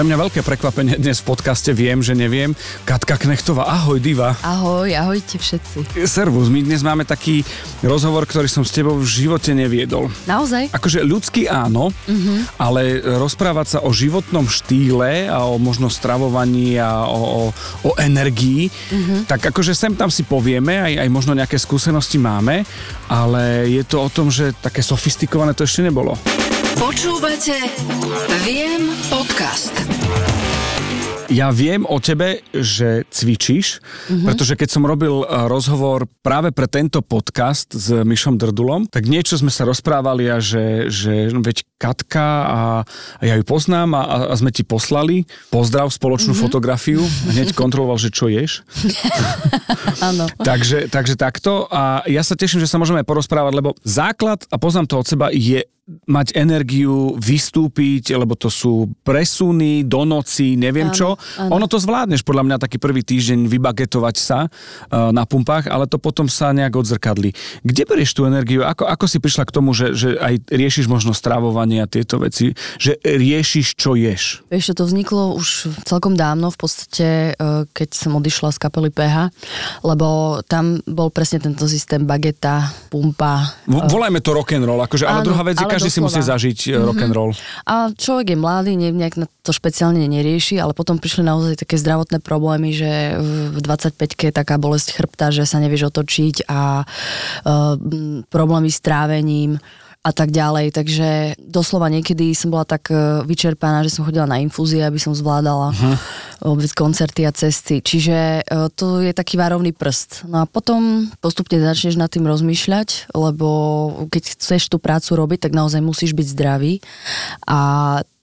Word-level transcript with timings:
Pre 0.00 0.08
mňa 0.08 0.32
veľké 0.32 0.40
prekvapenie 0.40 0.96
dnes 0.96 1.20
v 1.20 1.28
podcaste, 1.28 1.68
viem, 1.76 2.00
že 2.00 2.16
neviem. 2.16 2.56
Katka 2.88 3.20
Knechtová, 3.20 3.68
ahoj 3.68 4.00
diva. 4.00 4.32
Ahoj, 4.40 4.88
ahojte 4.96 5.36
všetci. 5.36 5.92
Servus, 6.08 6.48
my 6.48 6.64
dnes 6.64 6.80
máme 6.80 7.04
taký 7.04 7.44
rozhovor, 7.84 8.24
ktorý 8.24 8.48
som 8.48 8.64
s 8.64 8.72
tebou 8.72 8.96
v 8.96 9.04
živote 9.04 9.52
neviedol. 9.52 10.08
Naozaj? 10.24 10.72
Akože 10.72 11.04
ľudský 11.04 11.52
áno, 11.52 11.92
uh-huh. 11.92 12.38
ale 12.56 13.04
rozprávať 13.04 13.76
sa 13.76 13.78
o 13.84 13.92
životnom 13.92 14.48
štýle 14.48 15.28
a 15.28 15.44
o 15.44 15.60
možno 15.60 15.92
stravovaní 15.92 16.80
a 16.80 17.04
o, 17.04 17.20
o, 17.20 17.42
o 17.84 17.90
energii, 18.00 18.72
uh-huh. 18.72 19.28
tak 19.28 19.52
akože 19.52 19.76
sem 19.76 19.92
tam 19.92 20.08
si 20.08 20.24
povieme, 20.24 20.80
aj, 20.80 20.96
aj 20.96 21.08
možno 21.12 21.36
nejaké 21.36 21.60
skúsenosti 21.60 22.16
máme, 22.16 22.64
ale 23.04 23.68
je 23.68 23.84
to 23.84 24.00
o 24.00 24.08
tom, 24.08 24.32
že 24.32 24.56
také 24.64 24.80
sofistikované 24.80 25.52
to 25.52 25.68
ešte 25.68 25.84
nebolo. 25.84 26.16
Počúvate 26.80 27.60
Viem 28.40 28.88
podcast. 29.12 29.76
Ja 31.28 31.52
viem 31.52 31.84
o 31.84 32.00
tebe, 32.00 32.40
že 32.56 33.04
cvičíš, 33.12 33.84
mm-hmm. 33.84 34.24
pretože 34.24 34.56
keď 34.56 34.68
som 34.72 34.88
robil 34.88 35.22
eh, 35.22 35.28
rozhovor 35.44 36.08
práve 36.24 36.56
pre 36.56 36.64
tento 36.72 37.04
podcast 37.04 37.76
s 37.76 37.92
Myšom 37.92 38.40
Drdulom, 38.40 38.88
tak 38.88 39.12
niečo 39.12 39.36
sme 39.36 39.52
sa 39.52 39.68
rozprávali 39.68 40.32
a 40.32 40.40
že, 40.40 40.88
že 40.88 41.28
no 41.28 41.44
veď 41.44 41.68
Katka 41.76 42.28
a, 42.48 42.60
a 43.20 43.22
ja 43.22 43.36
ju 43.36 43.44
poznám 43.44 44.00
a, 44.00 44.32
a 44.32 44.34
sme 44.40 44.48
ti 44.48 44.64
poslali 44.64 45.28
pozdrav, 45.52 45.92
spoločnú 45.92 46.32
mm-hmm. 46.32 46.44
fotografiu, 46.48 47.04
hneď 47.28 47.52
kontroloval, 47.60 48.00
že 48.00 48.08
čo 48.08 48.32
ješ. 48.32 48.64
Áno. 50.08 50.32
takže, 50.40 50.88
takže 50.88 51.20
takto 51.20 51.68
a 51.68 52.08
ja 52.08 52.24
sa 52.24 52.40
teším, 52.40 52.64
že 52.64 52.72
sa 52.72 52.80
môžeme 52.80 53.04
porozprávať, 53.04 53.52
lebo 53.52 53.76
základ, 53.84 54.48
a 54.48 54.56
poznám 54.56 54.88
to 54.88 54.96
od 54.96 55.04
seba, 55.04 55.28
je 55.28 55.60
mať 56.06 56.38
energiu, 56.38 57.14
vystúpiť, 57.18 58.14
lebo 58.14 58.34
to 58.38 58.50
sú 58.50 58.90
presuny 59.02 59.82
do 59.86 60.06
noci, 60.06 60.54
neviem 60.54 60.90
áno, 60.90 60.96
čo. 60.96 61.08
Áno. 61.38 61.58
Ono 61.58 61.66
to 61.66 61.78
zvládneš 61.78 62.22
podľa 62.22 62.46
mňa 62.46 62.56
taký 62.62 62.78
prvý 62.78 63.02
týždeň 63.02 63.50
vybagetovať 63.50 64.16
sa 64.18 64.46
uh, 64.46 65.10
na 65.10 65.26
pumpách, 65.26 65.66
ale 65.66 65.90
to 65.90 65.98
potom 65.98 66.30
sa 66.30 66.54
nejak 66.54 66.74
odzrkadli. 66.74 67.34
Kde 67.66 67.82
berieš 67.86 68.14
tú 68.14 68.26
energiu? 68.26 68.62
Ako, 68.62 68.86
ako 68.86 69.04
si 69.10 69.18
prišla 69.18 69.44
k 69.48 69.54
tomu, 69.54 69.74
že, 69.74 69.94
že 69.94 70.14
aj 70.18 70.50
riešiš 70.50 70.86
možno 70.86 71.10
stravovanie 71.14 71.82
a 71.82 71.90
tieto 71.90 72.22
veci? 72.22 72.54
Že 72.78 73.02
riešiš, 73.02 73.66
čo 73.74 73.98
ješ? 73.98 74.46
Vieš, 74.50 74.74
to 74.76 74.86
vzniklo 74.86 75.34
už 75.34 75.70
celkom 75.86 76.14
dávno, 76.14 76.54
v 76.54 76.58
podstate, 76.58 77.08
uh, 77.34 77.66
keď 77.74 77.88
som 77.96 78.14
odišla 78.14 78.54
z 78.54 78.58
kapely 78.58 78.90
PH, 78.94 79.30
lebo 79.82 80.40
tam 80.46 80.78
bol 80.86 81.10
presne 81.10 81.42
tento 81.42 81.66
systém 81.66 82.06
bageta, 82.06 82.70
pumpa. 82.92 83.58
Uh, 83.66 83.86
Volajme 83.90 84.22
to 84.22 84.30
rock 84.34 84.54
and 84.54 84.66
roll, 84.66 84.78
akože, 84.82 85.06
ale 85.06 85.22
áno, 85.22 85.26
druhá 85.26 85.42
vec 85.46 85.56
je, 85.58 85.79
každý 85.80 85.90
si 85.90 86.00
musí 86.04 86.20
zažiť 86.20 86.58
mm-hmm. 86.60 86.84
rock 86.84 87.00
and 87.00 87.14
roll. 87.16 87.32
A 87.64 87.88
človek 87.96 88.36
je 88.36 88.38
mladý, 88.38 88.72
nejak 88.76 89.16
na 89.16 89.26
to 89.40 89.56
špeciálne 89.56 90.04
nerieši, 90.04 90.60
ale 90.60 90.76
potom 90.76 91.00
prišli 91.00 91.24
naozaj 91.24 91.64
také 91.64 91.80
zdravotné 91.80 92.20
problémy, 92.20 92.76
že 92.76 93.16
v 93.50 93.58
25-ke 93.64 94.28
taká 94.30 94.60
bolesť 94.60 95.00
chrbta, 95.00 95.32
že 95.32 95.48
sa 95.48 95.58
nevieš 95.58 95.88
otočiť 95.88 96.44
a 96.46 96.84
uh, 96.84 97.74
problémy 98.28 98.68
s 98.68 98.78
trávením 98.84 99.56
a 100.00 100.16
tak 100.16 100.32
ďalej. 100.32 100.72
Takže 100.72 101.08
doslova 101.36 101.92
niekedy 101.92 102.32
som 102.32 102.48
bola 102.48 102.64
tak 102.64 102.88
e, 102.88 103.20
vyčerpaná, 103.28 103.84
že 103.84 103.92
som 103.92 104.08
chodila 104.08 104.24
na 104.24 104.40
infúzie, 104.40 104.80
aby 104.80 104.96
som 104.96 105.12
zvládala 105.12 105.76
uh-huh. 105.76 105.96
vôbec 106.40 106.72
koncerty 106.72 107.28
a 107.28 107.32
cesty. 107.36 107.84
Čiže 107.84 108.40
e, 108.40 108.42
to 108.72 109.04
je 109.04 109.12
taký 109.12 109.36
varovný 109.36 109.76
prst. 109.76 110.24
No 110.24 110.40
a 110.40 110.48
potom 110.48 111.12
postupne 111.20 111.60
začneš 111.60 112.00
nad 112.00 112.08
tým 112.08 112.24
rozmýšľať, 112.24 113.12
lebo 113.12 113.48
keď 114.08 114.40
chceš 114.40 114.72
tú 114.72 114.80
prácu 114.80 115.20
robiť, 115.20 115.38
tak 115.48 115.52
naozaj 115.52 115.84
musíš 115.84 116.16
byť 116.16 116.26
zdravý 116.32 116.80
a 117.44 117.60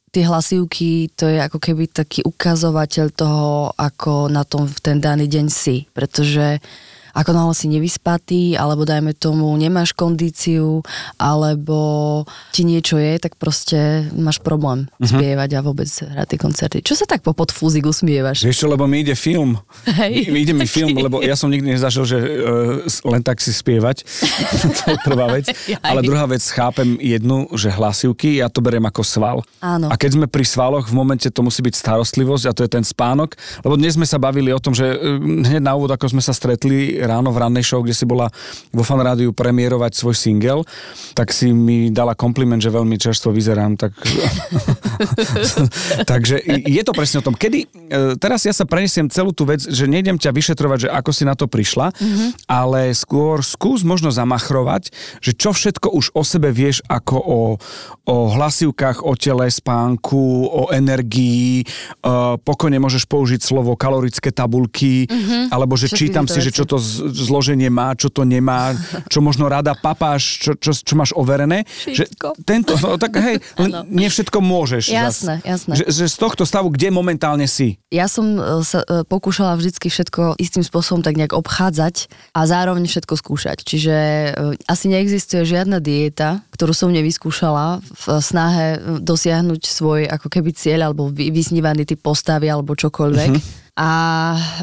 tie 0.10 0.24
hlasivky, 0.26 1.14
to 1.14 1.30
je 1.30 1.38
ako 1.46 1.62
keby 1.62 1.94
taký 1.94 2.26
ukazovateľ 2.26 3.06
toho, 3.14 3.70
ako 3.78 4.34
na 4.34 4.42
tom 4.50 4.66
v 4.66 4.80
ten 4.82 4.98
daný 4.98 5.30
deň 5.30 5.46
si. 5.46 5.86
Pretože 5.94 6.58
ako 7.18 7.32
náhle 7.34 7.56
si 7.58 7.66
nevyspatý, 7.66 8.54
alebo 8.54 8.86
dajme 8.86 9.18
tomu 9.18 9.50
nemáš 9.58 9.98
kondíciu, 9.98 10.86
alebo 11.18 12.22
ti 12.54 12.62
niečo 12.62 13.02
je, 13.02 13.18
tak 13.18 13.42
proste 13.42 14.06
máš 14.14 14.38
problém 14.38 14.86
uh-huh. 14.86 15.10
spievať 15.10 15.50
a 15.58 15.60
vôbec 15.66 15.90
hrať 15.90 16.28
tie 16.30 16.40
koncerty. 16.40 16.78
Čo 16.86 16.94
sa 16.94 17.10
tak 17.10 17.26
po 17.26 17.34
podfúzik 17.34 17.90
usmievaš? 17.90 18.46
Vieš 18.46 18.62
čo, 18.62 18.68
lebo 18.70 18.86
mi 18.86 19.02
ide 19.02 19.18
film. 19.18 19.58
Hej. 19.90 20.30
Mi, 20.30 20.46
ide 20.46 20.54
mi 20.54 20.70
film, 20.78 20.94
lebo 20.94 21.26
ja 21.26 21.34
som 21.34 21.50
nikdy 21.50 21.74
nezažil, 21.74 22.06
že 22.06 22.18
uh, 22.22 23.10
len 23.10 23.26
tak 23.26 23.42
si 23.42 23.50
spievať. 23.50 24.06
to 24.78 24.84
je 24.94 24.98
prvá 25.02 25.34
vec. 25.34 25.50
Ale 25.88 26.06
druhá 26.06 26.30
vec, 26.30 26.46
chápem 26.46 27.02
jednu, 27.02 27.50
že 27.58 27.74
hlasivky, 27.74 28.46
ja 28.46 28.52
to 28.54 28.62
beriem 28.62 28.86
ako 28.86 29.02
sval. 29.02 29.38
Áno. 29.58 29.90
A 29.90 29.98
keď 29.98 30.22
sme 30.22 30.28
pri 30.30 30.46
svaloch, 30.46 30.86
v 30.86 30.94
momente 30.94 31.26
to 31.34 31.42
musí 31.42 31.66
byť 31.66 31.74
starostlivosť 31.74 32.46
a 32.46 32.54
to 32.54 32.62
je 32.62 32.70
ten 32.70 32.86
spánok. 32.86 33.34
Lebo 33.66 33.74
dnes 33.74 33.98
sme 33.98 34.06
sa 34.06 34.22
bavili 34.22 34.54
o 34.54 34.62
tom, 34.62 34.78
že 34.78 34.86
hneď 35.18 35.64
na 35.64 35.74
úvod, 35.74 35.90
ako 35.90 36.14
sme 36.14 36.22
sa 36.22 36.36
stretli, 36.36 37.00
ráno 37.08 37.32
v 37.32 37.42
rannej 37.42 37.64
show, 37.64 37.80
kde 37.82 37.96
si 37.96 38.04
bola 38.04 38.28
vo 38.76 38.84
fan 38.84 39.00
rádiu 39.00 39.32
premiérovať 39.32 39.96
svoj 39.96 40.16
single, 40.16 40.62
tak 41.16 41.32
si 41.32 41.56
mi 41.56 41.90
dala 41.90 42.14
kompliment, 42.14 42.60
že 42.60 42.70
veľmi 42.70 43.00
čerstvo 43.00 43.32
vyzerám. 43.32 43.80
Tak... 43.80 43.92
Takže 46.12 46.44
je 46.68 46.84
to 46.84 46.92
presne 46.92 47.22
o 47.22 47.26
tom. 47.26 47.34
Kedy, 47.34 47.60
e, 47.64 47.68
teraz 48.20 48.44
ja 48.44 48.54
sa 48.54 48.68
prenesiem 48.68 49.08
celú 49.08 49.32
tú 49.32 49.48
vec, 49.48 49.64
že 49.64 49.88
nejdem 49.88 50.20
ťa 50.20 50.36
vyšetrovať, 50.36 50.88
že 50.88 50.90
ako 50.92 51.12
si 51.16 51.24
na 51.24 51.34
to 51.34 51.48
prišla, 51.48 51.96
mm-hmm. 51.96 52.30
ale 52.50 52.92
skôr 52.94 53.42
skús 53.42 53.82
možno 53.88 54.12
zamachrovať, 54.12 54.92
že 55.24 55.32
čo 55.34 55.54
všetko 55.54 55.94
už 55.94 56.06
o 56.14 56.22
sebe 56.26 56.50
vieš 56.52 56.84
ako 56.90 57.18
o, 57.18 57.40
o 58.10 58.16
hlasivkách, 58.34 59.06
o 59.06 59.14
tele, 59.16 59.48
spánku, 59.48 60.50
o 60.50 60.64
energii, 60.74 61.64
uh, 62.04 62.36
pokojne 62.42 62.82
môžeš 62.82 63.06
použiť 63.06 63.40
slovo 63.42 63.78
kalorické 63.78 64.34
tabulky, 64.34 65.06
mm-hmm. 65.06 65.54
alebo 65.54 65.78
že 65.78 65.88
Všetky 65.92 66.00
čítam 66.00 66.26
si, 66.26 66.40
veci. 66.42 66.46
že 66.50 66.56
čo 66.56 66.66
to 66.66 66.78
zloženie 67.12 67.68
má, 67.68 67.94
čo 67.94 68.08
to 68.08 68.24
nemá, 68.24 68.74
čo 69.12 69.20
možno 69.20 69.52
rada 69.52 69.76
papáš, 69.76 70.40
čo, 70.40 70.52
čo, 70.56 70.72
čo 70.74 70.94
máš 70.96 71.12
overené. 71.14 71.68
Všetko. 71.68 72.40
Že 72.40 72.44
tento, 72.48 72.74
no, 72.80 72.96
tak 72.96 73.20
hej, 73.20 73.38
len 73.62 73.72
nie 73.92 74.08
všetko 74.08 74.40
môžeš. 74.40 74.90
Jasné, 74.90 75.44
zas. 75.44 75.48
jasné. 75.48 75.74
Že, 75.78 75.84
že 75.92 76.06
z 76.08 76.18
tohto 76.18 76.44
stavu, 76.48 76.72
kde 76.72 76.90
momentálne 76.90 77.46
si? 77.46 77.78
Ja 77.92 78.08
som 78.08 78.40
e, 78.40 78.64
sa 78.64 78.82
e, 78.84 79.04
pokúšala 79.04 79.60
vždycky 79.60 79.92
všetko 79.92 80.40
istým 80.40 80.64
spôsobom 80.64 81.04
tak 81.04 81.20
nejak 81.20 81.36
obchádzať 81.36 82.10
a 82.34 82.48
zároveň 82.48 82.88
všetko 82.88 83.14
skúšať. 83.20 83.58
Čiže 83.64 83.96
e, 83.96 84.30
asi 84.66 84.86
neexistuje 84.88 85.44
žiadna 85.44 85.84
dieta, 85.84 86.44
ktorú 86.56 86.74
som 86.74 86.90
nevyskúšala 86.90 87.80
v 87.84 88.06
snahe 88.24 88.68
dosiahnuť 89.04 89.62
svoj 89.68 90.02
ako 90.10 90.28
keby 90.32 90.56
cieľ 90.56 90.92
alebo 90.92 91.12
vysnívaný 91.12 91.86
typ 91.86 92.02
postavy 92.02 92.50
alebo 92.50 92.74
čokoľvek. 92.74 93.34
Uh-huh 93.36 93.66
a 93.78 93.90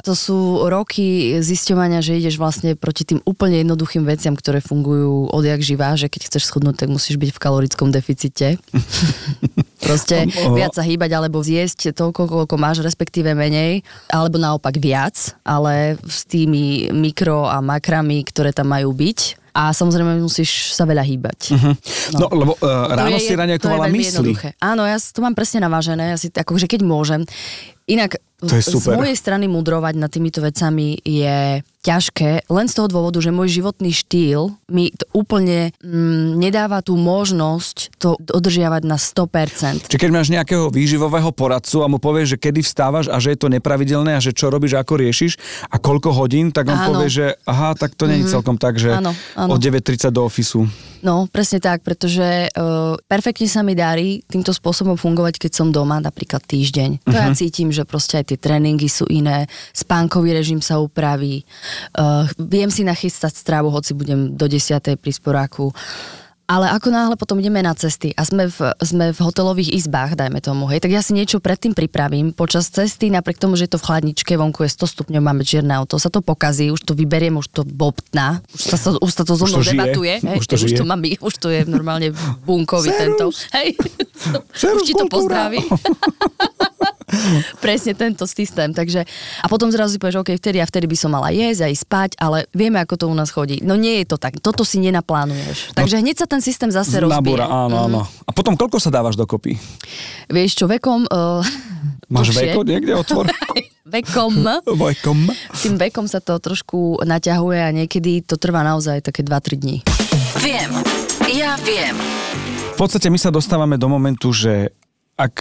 to 0.02 0.18
sú 0.18 0.66
roky 0.66 1.38
zisťovania, 1.38 2.02
že 2.02 2.18
ideš 2.18 2.34
vlastne 2.34 2.74
proti 2.74 3.06
tým 3.06 3.22
úplne 3.22 3.62
jednoduchým 3.62 4.02
veciam, 4.02 4.34
ktoré 4.34 4.58
fungujú 4.58 5.30
odjak 5.30 5.62
živá, 5.62 5.94
že 5.94 6.10
keď 6.10 6.26
chceš 6.26 6.50
schudnúť, 6.50 6.82
tak 6.82 6.90
musíš 6.90 7.22
byť 7.22 7.30
v 7.30 7.38
kalorickom 7.38 7.94
deficite. 7.94 8.58
Proste 9.86 10.26
viac 10.58 10.74
sa 10.74 10.82
hýbať 10.82 11.14
alebo 11.14 11.46
zjesť 11.46 11.94
toľko, 11.94 12.26
koľko 12.26 12.56
máš, 12.58 12.82
respektíve 12.82 13.38
menej, 13.38 13.86
alebo 14.10 14.34
naopak 14.34 14.82
viac, 14.82 15.38
ale 15.46 15.94
s 16.10 16.26
tými 16.26 16.90
mikro 16.90 17.46
a 17.46 17.62
makrami, 17.62 18.26
ktoré 18.26 18.50
tam 18.50 18.74
majú 18.74 18.90
byť 18.90 19.44
a 19.54 19.70
samozrejme 19.70 20.18
musíš 20.18 20.74
sa 20.74 20.82
veľa 20.82 21.06
hýbať. 21.06 21.54
Uh-huh. 21.54 21.74
No. 22.18 22.26
no, 22.26 22.34
lebo 22.34 22.52
uh, 22.58 22.90
ráno 22.90 23.14
je, 23.14 23.30
si 23.30 23.38
raňajkovala 23.38 23.86
mysli. 23.94 24.10
Jednoduché. 24.10 24.48
Áno, 24.58 24.82
ja 24.82 24.98
to 24.98 25.22
mám 25.22 25.38
presne 25.38 25.62
navážené, 25.62 26.10
ja 26.10 26.18
si, 26.18 26.34
akože 26.34 26.66
keď 26.66 26.82
môžem. 26.82 27.22
Inak 27.86 28.18
to 28.48 28.56
je 28.56 28.64
super. 28.64 28.94
z 28.94 28.98
mojej 29.00 29.16
strany 29.16 29.46
mudrovať 29.48 29.94
nad 29.96 30.10
týmito 30.12 30.40
vecami 30.44 31.00
je 31.02 31.64
ťažké, 31.84 32.48
len 32.48 32.66
z 32.66 32.74
toho 32.74 32.88
dôvodu, 32.88 33.20
že 33.20 33.28
môj 33.28 33.60
životný 33.60 33.92
štýl 33.92 34.56
mi 34.72 34.88
to 34.88 35.04
úplne 35.12 35.76
mm, 35.84 36.40
nedáva 36.40 36.80
tú 36.80 36.96
možnosť 36.96 38.00
to 38.00 38.16
dodržiavať 38.24 38.82
na 38.88 38.96
100%. 38.96 39.92
Čiže 39.92 40.00
keď 40.00 40.10
máš 40.10 40.32
nejakého 40.32 40.72
výživového 40.72 41.28
poradcu 41.36 41.84
a 41.84 41.90
mu 41.92 42.00
povieš, 42.00 42.36
že 42.36 42.40
kedy 42.40 42.64
vstávaš 42.64 43.12
a 43.12 43.20
že 43.20 43.36
je 43.36 43.38
to 43.44 43.52
nepravidelné 43.52 44.16
a 44.16 44.24
že 44.24 44.32
čo 44.32 44.48
robíš, 44.48 44.80
ako 44.80 44.96
riešiš 44.96 45.36
a 45.68 45.76
koľko 45.76 46.16
hodín, 46.16 46.48
tak 46.50 46.72
on 46.72 46.80
áno. 46.80 46.88
povie, 46.96 47.12
že 47.12 47.26
aha, 47.44 47.76
tak 47.76 47.92
to 47.92 48.08
nie 48.08 48.24
je 48.24 48.26
mm-hmm. 48.26 48.34
celkom 48.34 48.56
tak, 48.56 48.80
že 48.80 48.96
áno, 48.96 49.12
áno. 49.36 49.52
od 49.52 49.60
9.30 49.60 50.08
do 50.08 50.24
ofisu. 50.24 50.64
No, 51.04 51.28
presne 51.28 51.60
tak, 51.60 51.84
pretože 51.84 52.48
uh, 52.48 52.96
perfektne 53.04 53.44
sa 53.44 53.60
mi 53.60 53.76
darí 53.76 54.24
týmto 54.24 54.56
spôsobom 54.56 54.96
fungovať, 54.96 55.36
keď 55.36 55.52
som 55.52 55.68
doma, 55.68 56.00
napríklad 56.00 56.40
týždeň. 56.48 57.04
To 57.04 57.12
uh-huh. 57.12 57.20
ja 57.20 57.28
mhm. 57.28 57.36
cítim, 57.36 57.68
že 57.68 57.84
proste 57.84 58.24
aj 58.24 58.32
tie 58.32 58.38
tréningy 58.40 58.88
sú 58.88 59.04
iné, 59.12 59.44
spánkový 59.76 60.32
režim 60.32 60.64
sa 60.64 60.80
upraví, 60.80 61.44
uh, 61.98 62.28
viem 62.36 62.70
si 62.70 62.82
nachystať 62.86 63.34
stravu, 63.36 63.70
hoci 63.70 63.92
budem 63.94 64.34
do 64.34 64.46
10. 64.46 65.00
pri 65.00 65.12
sporáku. 65.12 65.74
Ale 66.44 66.68
ako 66.68 66.92
náhle 66.92 67.16
potom 67.16 67.40
ideme 67.40 67.64
na 67.64 67.72
cesty 67.72 68.12
a 68.12 68.20
sme 68.20 68.52
v, 68.52 68.76
sme 68.84 69.16
v 69.16 69.20
hotelových 69.24 69.80
izbách, 69.80 70.12
dajme 70.12 70.44
tomu, 70.44 70.68
hej, 70.68 70.84
tak 70.84 70.92
ja 70.92 71.00
si 71.00 71.16
niečo 71.16 71.40
predtým 71.40 71.72
pripravím 71.72 72.36
počas 72.36 72.68
cesty, 72.68 73.08
napriek 73.08 73.40
tomu, 73.40 73.56
že 73.56 73.64
je 73.64 73.72
to 73.72 73.80
v 73.80 73.88
chladničke, 73.88 74.36
vonku 74.36 74.60
je 74.68 74.76
100 74.76 74.92
stupňov, 74.92 75.24
máme 75.24 75.40
čierne 75.40 75.72
auto, 75.72 75.96
sa 75.96 76.12
to 76.12 76.20
pokazí, 76.20 76.68
už 76.68 76.84
to 76.84 76.92
vyberiem, 76.92 77.40
už 77.40 77.48
to 77.48 77.64
bobtná, 77.64 78.44
už 78.52 78.60
sa, 78.60 78.76
už 78.92 79.12
sa 79.16 79.24
to 79.24 79.40
so 79.40 79.48
mnou 79.48 79.64
debatuje, 79.64 80.20
hej, 80.20 80.36
už 80.36 80.44
to, 80.44 80.60
už, 80.60 80.72
to 80.76 80.84
mám, 80.84 81.00
už 81.00 81.34
to 81.40 81.48
je 81.48 81.64
normálne 81.64 82.12
bunkový 82.44 82.92
tento, 82.92 83.32
hej, 83.56 83.72
už 84.76 84.84
ti 84.84 84.92
to 84.92 85.08
pozdraví. 85.08 85.64
Presne 87.64 87.92
tento 87.94 88.24
systém. 88.26 88.70
Takže, 88.74 89.06
a 89.40 89.46
potom 89.46 89.70
zrazu 89.70 89.96
si 89.96 89.98
povieš, 90.02 90.20
OK, 90.20 90.30
vtedy 90.36 90.58
a 90.60 90.66
vtedy 90.66 90.86
by 90.90 90.96
som 90.98 91.10
mala 91.12 91.30
jesť 91.30 91.60
a 91.64 91.68
ísť 91.70 91.82
spať, 91.84 92.10
ale 92.18 92.46
vieme, 92.52 92.80
ako 92.80 92.94
to 92.94 93.04
u 93.10 93.14
nás 93.14 93.30
chodí. 93.30 93.60
No 93.62 93.78
nie 93.78 94.02
je 94.02 94.14
to 94.14 94.16
tak. 94.16 94.38
Toto 94.38 94.62
si 94.62 94.82
nenaplánuješ. 94.82 95.76
Takže 95.76 96.00
hneď 96.00 96.24
sa 96.24 96.26
ten 96.26 96.40
systém 96.42 96.70
zase 96.70 97.00
rozbije. 97.00 97.14
Nabúra, 97.14 97.46
áno, 97.46 97.76
áno. 97.86 98.00
A 98.24 98.30
potom 98.32 98.58
koľko 98.58 98.80
sa 98.80 98.90
dávaš 98.92 99.14
dokopy? 99.18 99.56
Vieš 100.28 100.62
čo, 100.62 100.66
vekom... 100.66 101.06
Uh, 101.08 101.44
Máš 102.14 102.36
veko 102.36 102.62
niekde 102.64 102.92
otvor? 102.94 103.28
Vekom. 103.84 104.32
Vekom. 104.64 105.28
Tým 105.60 105.76
vekom 105.76 106.08
sa 106.08 106.18
to 106.18 106.40
trošku 106.40 107.04
naťahuje 107.04 107.60
a 107.60 107.70
niekedy 107.70 108.24
to 108.24 108.40
trvá 108.40 108.64
naozaj 108.64 109.04
také 109.04 109.20
2-3 109.20 109.60
dní. 109.60 109.76
Viem. 110.40 110.72
Ja 111.30 111.54
viem. 111.60 111.94
V 112.74 112.76
podstate 112.80 113.06
my 113.12 113.20
sa 113.20 113.30
dostávame 113.30 113.78
do 113.78 113.86
momentu, 113.86 114.34
že 114.34 114.74
ak 115.14 115.34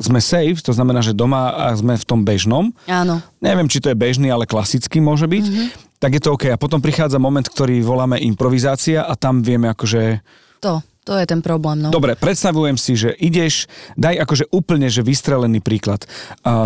sme 0.00 0.16
safe, 0.18 0.58
to 0.58 0.72
znamená, 0.72 1.00
že 1.00 1.12
doma 1.12 1.52
a 1.52 1.76
sme 1.76 1.94
v 1.94 2.04
tom 2.04 2.24
bežnom, 2.24 2.72
Áno. 2.84 3.20
neviem, 3.38 3.68
či 3.68 3.78
to 3.78 3.92
je 3.92 3.96
bežný, 3.96 4.32
ale 4.32 4.48
klasický 4.48 4.98
môže 4.98 5.28
byť, 5.28 5.44
Mhm. 5.44 5.64
tak 6.00 6.10
je 6.12 6.20
to 6.20 6.32
OK. 6.32 6.48
A 6.48 6.56
potom 6.56 6.80
prichádza 6.80 7.16
moment, 7.18 7.44
ktorý 7.44 7.80
voláme 7.80 8.16
improvizácia 8.16 9.04
a 9.04 9.12
tam 9.12 9.40
vieme 9.40 9.68
akože... 9.68 10.24
To, 10.60 10.80
to 11.04 11.12
je 11.16 11.24
ten 11.24 11.44
problém. 11.44 11.84
No. 11.84 11.92
Dobre, 11.92 12.16
predstavujem 12.16 12.80
si, 12.80 12.96
že 12.96 13.12
ideš, 13.12 13.68
daj 13.94 14.24
akože 14.24 14.48
úplne, 14.48 14.88
že 14.88 15.04
vystrelený 15.04 15.60
príklad. 15.60 16.08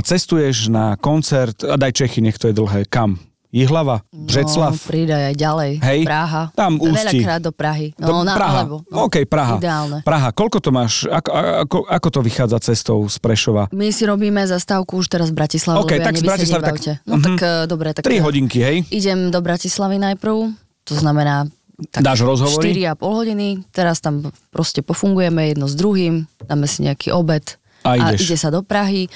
Cestuješ 0.03 0.71
na 0.71 0.95
koncert, 0.95 1.63
a 1.63 1.75
daj 1.75 1.91
Čechy, 1.93 2.23
nech 2.23 2.39
to 2.39 2.47
je 2.47 2.55
dlhé, 2.55 2.87
kam? 2.87 3.19
Jihlava? 3.49 4.05
Břeclav? 4.11 4.73
No, 4.73 4.85
pridaj 4.85 5.23
aj 5.25 5.35
ďalej. 5.35 5.71
Hej. 5.81 6.01
Praha. 6.05 6.43
Tam 6.53 6.77
Ústí. 6.77 7.25
Veľakrát 7.25 7.41
do 7.41 7.49
Prahy. 7.49 7.87
Do- 7.95 8.05
No, 8.11 8.17
na, 8.21 8.37
Praha. 8.37 8.61
Alebo, 8.63 8.85
no, 8.87 9.09
OK, 9.09 9.25
Praha. 9.25 9.57
Ideálne. 9.57 9.99
Praha. 10.03 10.29
Koľko 10.31 10.59
to 10.59 10.71
máš? 10.71 11.05
Ako, 11.05 11.31
ako, 11.65 11.79
ako 11.87 12.09
to 12.11 12.21
vychádza 12.21 12.59
cestou 12.63 13.01
z 13.05 13.17
Prešova? 13.17 13.73
My 13.73 13.89
si 13.89 14.05
robíme 14.05 14.45
zastávku 14.45 14.97
už 14.97 15.09
teraz 15.09 15.29
v 15.29 15.37
Bratislave, 15.39 15.81
OK, 15.81 15.97
tak 15.97 16.15
z 16.15 16.23
Bratislavy, 16.23 16.65
tak-. 16.67 17.01
No 17.03 17.17
Mhm. 17.17 17.25
tak 17.25 17.37
uh, 17.39 17.49
dobre, 17.65 17.89
tak 17.91 18.05
3 18.05 18.13
eh, 18.13 18.21
hodinky, 18.21 18.59
hej? 18.59 18.77
idem 18.89 19.29
do 19.29 19.41
Bratislavy 19.41 19.97
najprv, 19.99 20.53
to 20.83 20.93
znamená 20.93 21.49
tak 21.89 22.03
Dáš 22.03 22.21
rozhovory? 22.21 22.75
4,5 22.75 23.01
hodiny, 23.01 23.47
teraz 23.71 23.97
tam 23.99 24.21
proste 24.51 24.83
pofungujeme 24.83 25.47
jedno 25.47 25.65
s 25.65 25.73
druhým, 25.73 26.27
dáme 26.43 26.67
si 26.67 26.83
nejaký 26.83 27.15
obed 27.15 27.55
A 27.81 27.95
a 27.95 28.13
ideš. 28.13 28.27
ide 28.27 28.37
sa 28.37 28.51
do 28.51 28.61
Prahy. 28.61 29.07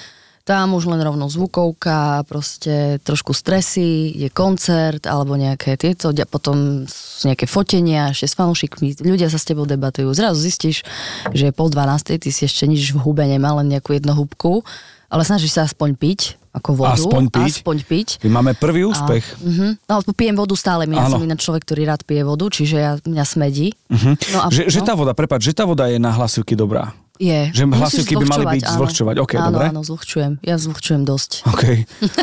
Tam 0.43 0.75
už 0.75 0.91
len 0.91 0.99
rovno 0.99 1.31
zvukovka, 1.31 2.27
proste 2.27 2.99
trošku 3.07 3.31
stresy, 3.31 4.11
je 4.11 4.27
koncert 4.27 5.07
alebo 5.07 5.39
nejaké 5.39 5.79
tieto, 5.79 6.11
a 6.11 6.27
potom 6.27 6.83
nejaké 7.23 7.47
fotenia 7.47 8.11
ešte 8.11 8.27
s 8.27 8.35
fanúšikmi, 8.35 9.07
ľudia 9.07 9.31
sa 9.31 9.39
s 9.39 9.47
tebou 9.47 9.71
debatujú. 9.71 10.11
Zrazu 10.11 10.43
zistíš, 10.43 10.83
že 11.31 11.45
je 11.47 11.53
pol 11.55 11.71
dvanástej, 11.71 12.19
ty 12.19 12.35
si 12.35 12.51
ešte 12.51 12.67
nič 12.67 12.91
v 12.91 12.99
hube 12.99 13.23
nemal, 13.23 13.63
len 13.63 13.71
nejakú 13.71 13.95
jednu 13.95 14.19
hubku, 14.19 14.67
ale 15.07 15.23
snažíš 15.23 15.55
sa 15.55 15.63
aspoň 15.63 15.95
piť, 15.95 16.21
ako 16.51 16.75
vodu. 16.75 16.99
Aspoň 16.99 17.23
piť? 17.31 17.53
Aspoň 17.63 17.77
piť. 17.87 18.09
My 18.27 18.43
máme 18.43 18.53
prvý 18.59 18.83
úspech. 18.83 19.23
A, 19.23 19.47
uh-huh. 19.47 19.71
No, 19.87 20.03
pijem 20.11 20.35
vodu 20.35 20.59
stále, 20.59 20.91
ja 20.91 21.07
som 21.07 21.23
ináč 21.23 21.47
človek, 21.47 21.63
ktorý 21.65 21.87
rád 21.87 22.03
pije 22.03 22.27
vodu, 22.27 22.51
čiže 22.51 22.77
ja, 22.83 22.93
mňa 22.99 23.25
smedí. 23.25 23.79
Uh-huh. 23.89 24.19
No 24.35 24.39
a, 24.43 24.47
že, 24.51 24.67
že 24.67 24.83
no, 24.83 24.87
tá 24.91 24.99
voda, 24.99 25.13
prepáč, 25.15 25.49
že 25.49 25.55
tá 25.55 25.65
voda 25.65 25.87
je 25.87 26.03
na 26.03 26.11
hlasivky 26.11 26.59
dobrá. 26.59 26.91
Je. 27.23 27.41
že 27.55 27.63
hlasivky 27.65 28.19
by 28.19 28.27
mali 28.27 28.45
byť 28.59 28.63
áno. 28.67 28.75
zvlhčovať. 28.75 29.15
OK, 29.17 29.33
áno, 29.37 29.47
dobre. 29.49 29.65
Áno, 29.71 29.81
zvlhčujem. 29.87 30.33
Ja 30.43 30.59
zvlhčujem 30.59 31.03
dosť. 31.07 31.31
OK. 31.47 31.63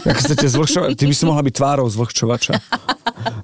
Jak 0.04 0.18
chcete 0.19 0.46
zvlhčovať, 0.51 0.90
ty 0.94 1.07
by 1.07 1.16
si 1.16 1.24
mohla 1.24 1.40
byť 1.40 1.54
tvárou 1.56 1.88
zvlhčovača. 1.88 2.60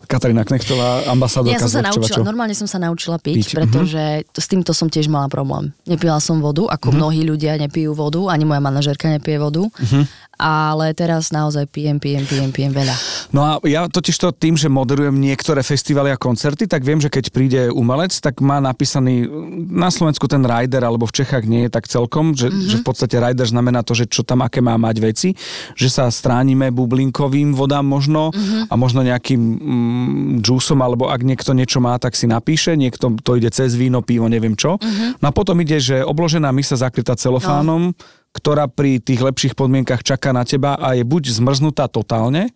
Katarína 0.05 0.43
Knechtová, 0.43 1.03
ambasádorka 1.09 1.57
Ja 1.57 1.59
som 1.59 1.71
sa 1.71 1.83
naučila, 1.83 2.23
normálne 2.23 2.55
som 2.55 2.63
sa 2.63 2.77
naučila 2.77 3.17
piť, 3.19 3.35
Piť, 3.35 3.47
mhm. 3.49 3.55
pretože 3.59 4.03
to, 4.31 4.39
s 4.39 4.47
týmto 4.47 4.71
som 4.71 4.87
tiež 4.87 5.07
mala 5.07 5.27
problém. 5.27 5.73
Nepila 5.83 6.19
som 6.19 6.39
vodu, 6.39 6.67
ako 6.69 6.91
Mhm. 6.91 6.95
mnohí 6.95 7.21
ľudia 7.23 7.57
nepijú 7.57 7.91
vodu, 7.91 8.19
ani 8.29 8.43
moja 8.43 8.59
manažérka 8.59 9.09
nepije 9.09 9.39
vodu, 9.39 9.67
Mhm. 9.67 10.01
Ale 10.35 10.91
teraz 10.91 11.31
naozaj 11.31 11.67
pijem, 11.71 11.97
pijem, 11.99 12.27
pijem, 12.27 12.51
pijem 12.51 12.71
veľa. 12.75 12.95
No 13.31 13.41
a 13.43 13.51
ja 13.63 13.87
totiž 13.87 14.15
to 14.15 14.35
tým, 14.35 14.59
že 14.59 14.71
moderujem 14.71 15.15
niektoré 15.15 15.63
festivaly 15.63 16.11
a 16.11 16.19
koncerty, 16.19 16.67
tak 16.67 16.83
viem, 16.83 16.99
že 16.99 17.11
keď 17.11 17.25
príde 17.31 17.61
umelec, 17.71 18.11
tak 18.19 18.43
má 18.43 18.59
napísaný 18.59 19.27
na 19.71 19.87
Slovensku 19.91 20.27
ten 20.27 20.43
rider, 20.43 20.83
alebo 20.83 21.07
v 21.07 21.15
Čechách 21.23 21.47
nie 21.47 21.67
je 21.67 21.71
tak 21.71 21.87
celkom, 21.87 22.35
že, 22.35 22.51
mm-hmm. 22.51 22.69
že 22.69 22.75
v 22.79 22.85
podstate 22.85 23.15
rider 23.19 23.47
znamená 23.47 23.81
to, 23.81 23.95
že 23.95 24.07
čo 24.11 24.23
tam 24.27 24.43
aké 24.43 24.59
má 24.59 24.75
mať 24.75 24.95
veci, 24.99 25.29
že 25.73 25.87
sa 25.87 26.11
stránime 26.11 26.71
bublinkovým 26.71 27.55
vodám 27.55 27.87
možno 27.87 28.31
mm-hmm. 28.31 28.71
a 28.71 28.73
možno 28.75 29.01
nejakým 29.03 29.41
mm, 29.41 30.43
džúsom, 30.43 30.79
alebo 30.83 31.07
ak 31.07 31.23
niekto 31.23 31.55
niečo 31.55 31.79
má, 31.79 31.95
tak 31.97 32.13
si 32.13 32.27
napíše, 32.27 32.75
niekto 32.75 33.15
to 33.23 33.39
ide 33.39 33.49
cez 33.51 33.75
víno, 33.75 34.03
pivo, 34.03 34.27
neviem 34.27 34.53
čo. 34.53 34.75
Mm-hmm. 34.75 35.23
No 35.23 35.25
a 35.27 35.31
potom 35.31 35.55
ide, 35.63 35.79
že 35.79 36.03
obložená 36.03 36.51
misa 36.51 36.75
zakrytá 36.75 37.15
celofánom, 37.15 37.95
no. 37.95 38.23
Ktorá 38.35 38.67
pri 38.67 38.99
tých 38.99 39.23
lepších 39.23 39.55
podmienkach 39.55 40.03
čaká 40.03 40.35
na 40.35 40.43
teba 40.43 40.75
a 40.75 40.91
je 40.91 41.07
buď 41.07 41.31
zmrznutá 41.31 41.87
totálne, 41.87 42.51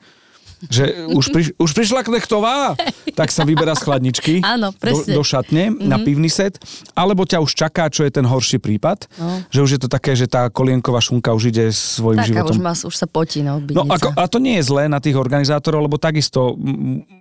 že 0.67 1.07
už, 1.07 1.25
priš, 1.31 1.47
už 1.55 1.71
prišla 1.71 2.03
knechtová, 2.03 2.75
tak 3.15 3.29
sa 3.29 3.47
vyberá 3.47 3.71
z 3.73 3.83
chladničky 3.83 4.33
Áno, 4.55 4.71
do, 4.71 4.77
presne. 4.77 5.15
do 5.15 5.23
šatne 5.23 5.63
mm-hmm. 5.71 5.87
na 5.87 5.97
pivný 5.97 6.27
set, 6.27 6.59
alebo 6.91 7.23
ťa 7.23 7.39
už 7.39 7.51
čaká, 7.53 7.87
čo 7.87 8.03
je 8.03 8.11
ten 8.11 8.27
horší 8.27 8.59
prípad, 8.59 9.07
No. 9.15 9.43
že 9.47 9.59
už 9.61 9.69
je 9.75 9.79
to 9.79 9.87
také, 9.87 10.13
že 10.13 10.27
tá 10.27 10.47
kolienková 10.47 10.99
šunka 10.99 11.31
už 11.31 11.51
ide 11.51 11.71
svojim 11.71 12.19
Tak 12.19 12.25
a 12.25 12.29
životom. 12.31 12.55
už, 12.59 12.87
už 12.87 12.95
sa 12.95 13.07
potí, 13.07 13.39
no, 13.39 13.59
No 13.61 13.87
ako, 13.87 14.11
a 14.11 14.23
to 14.27 14.39
nie 14.39 14.59
je 14.59 14.67
zlé 14.67 14.87
na 14.87 14.99
tých 14.99 15.15
organizátorov, 15.15 15.85
lebo 15.85 15.95
takisto 15.95 16.55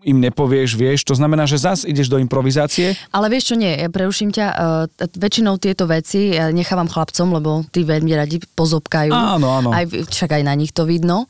im 0.02 0.18
nepovieš, 0.18 0.74
vieš, 0.74 1.04
to 1.04 1.14
znamená, 1.14 1.44
že 1.44 1.58
zas 1.58 1.82
ideš 1.84 2.08
do 2.08 2.18
improvizácie. 2.18 2.96
Ale 3.10 3.28
vieš 3.28 3.52
čo, 3.52 3.54
nie, 3.54 3.70
ja 3.70 3.86
preruším 3.86 4.30
ťa, 4.30 4.46
uh, 4.48 4.56
t- 4.88 5.10
väčšinou 5.14 5.58
tieto 5.58 5.84
veci 5.86 6.32
ja 6.32 6.48
nechávam 6.48 6.88
chlapcom, 6.88 7.28
lebo 7.34 7.50
tí 7.68 7.84
veľmi 7.84 8.10
radi 8.14 8.38
pozobkajú. 8.54 9.10
Áno, 9.12 9.46
áno. 9.50 9.68
Aj, 9.70 9.84
však 9.84 10.38
aj 10.38 10.42
na 10.46 10.54
nich 10.54 10.72
to 10.72 10.88
vidno. 10.88 11.26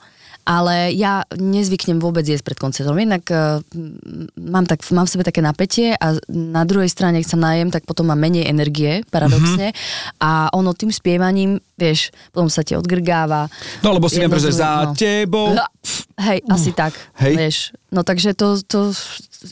Ale 0.49 0.97
ja 0.97 1.29
nezvyknem 1.37 2.01
vôbec 2.01 2.25
jesť 2.25 2.49
pred 2.49 2.59
koncertom. 2.59 2.97
Jednak 2.97 3.29
uh, 3.29 3.61
mám, 4.41 4.65
tak, 4.65 4.81
mám 4.97 5.05
v 5.05 5.13
sebe 5.13 5.25
také 5.29 5.45
napätie 5.45 5.93
a 5.93 6.17
na 6.33 6.65
druhej 6.65 6.89
strane, 6.89 7.21
keď 7.21 7.29
sa 7.29 7.39
najem, 7.39 7.69
tak 7.69 7.85
potom 7.85 8.09
mám 8.09 8.17
menej 8.17 8.49
energie, 8.49 9.05
paradoxne. 9.13 9.77
Mhm. 9.77 9.79
A 10.25 10.49
ono 10.57 10.73
tým 10.73 10.89
spievaním, 10.89 11.61
vieš, 11.77 12.17
potom 12.33 12.49
sa 12.49 12.65
ti 12.65 12.73
odgrgáva. 12.73 13.53
No 13.85 13.93
lebo 13.93 14.09
si 14.09 14.25
viem, 14.25 14.33
že 14.41 14.57
za 14.57 14.89
no. 14.89 14.97
tebou. 14.97 15.53
Hej, 16.17 16.41
asi 16.49 16.73
tak. 16.73 16.97
Hej. 17.21 17.35
Vieš. 17.37 17.57
No 17.93 18.01
takže 18.01 18.33
to, 18.33 18.57
to, 18.65 18.97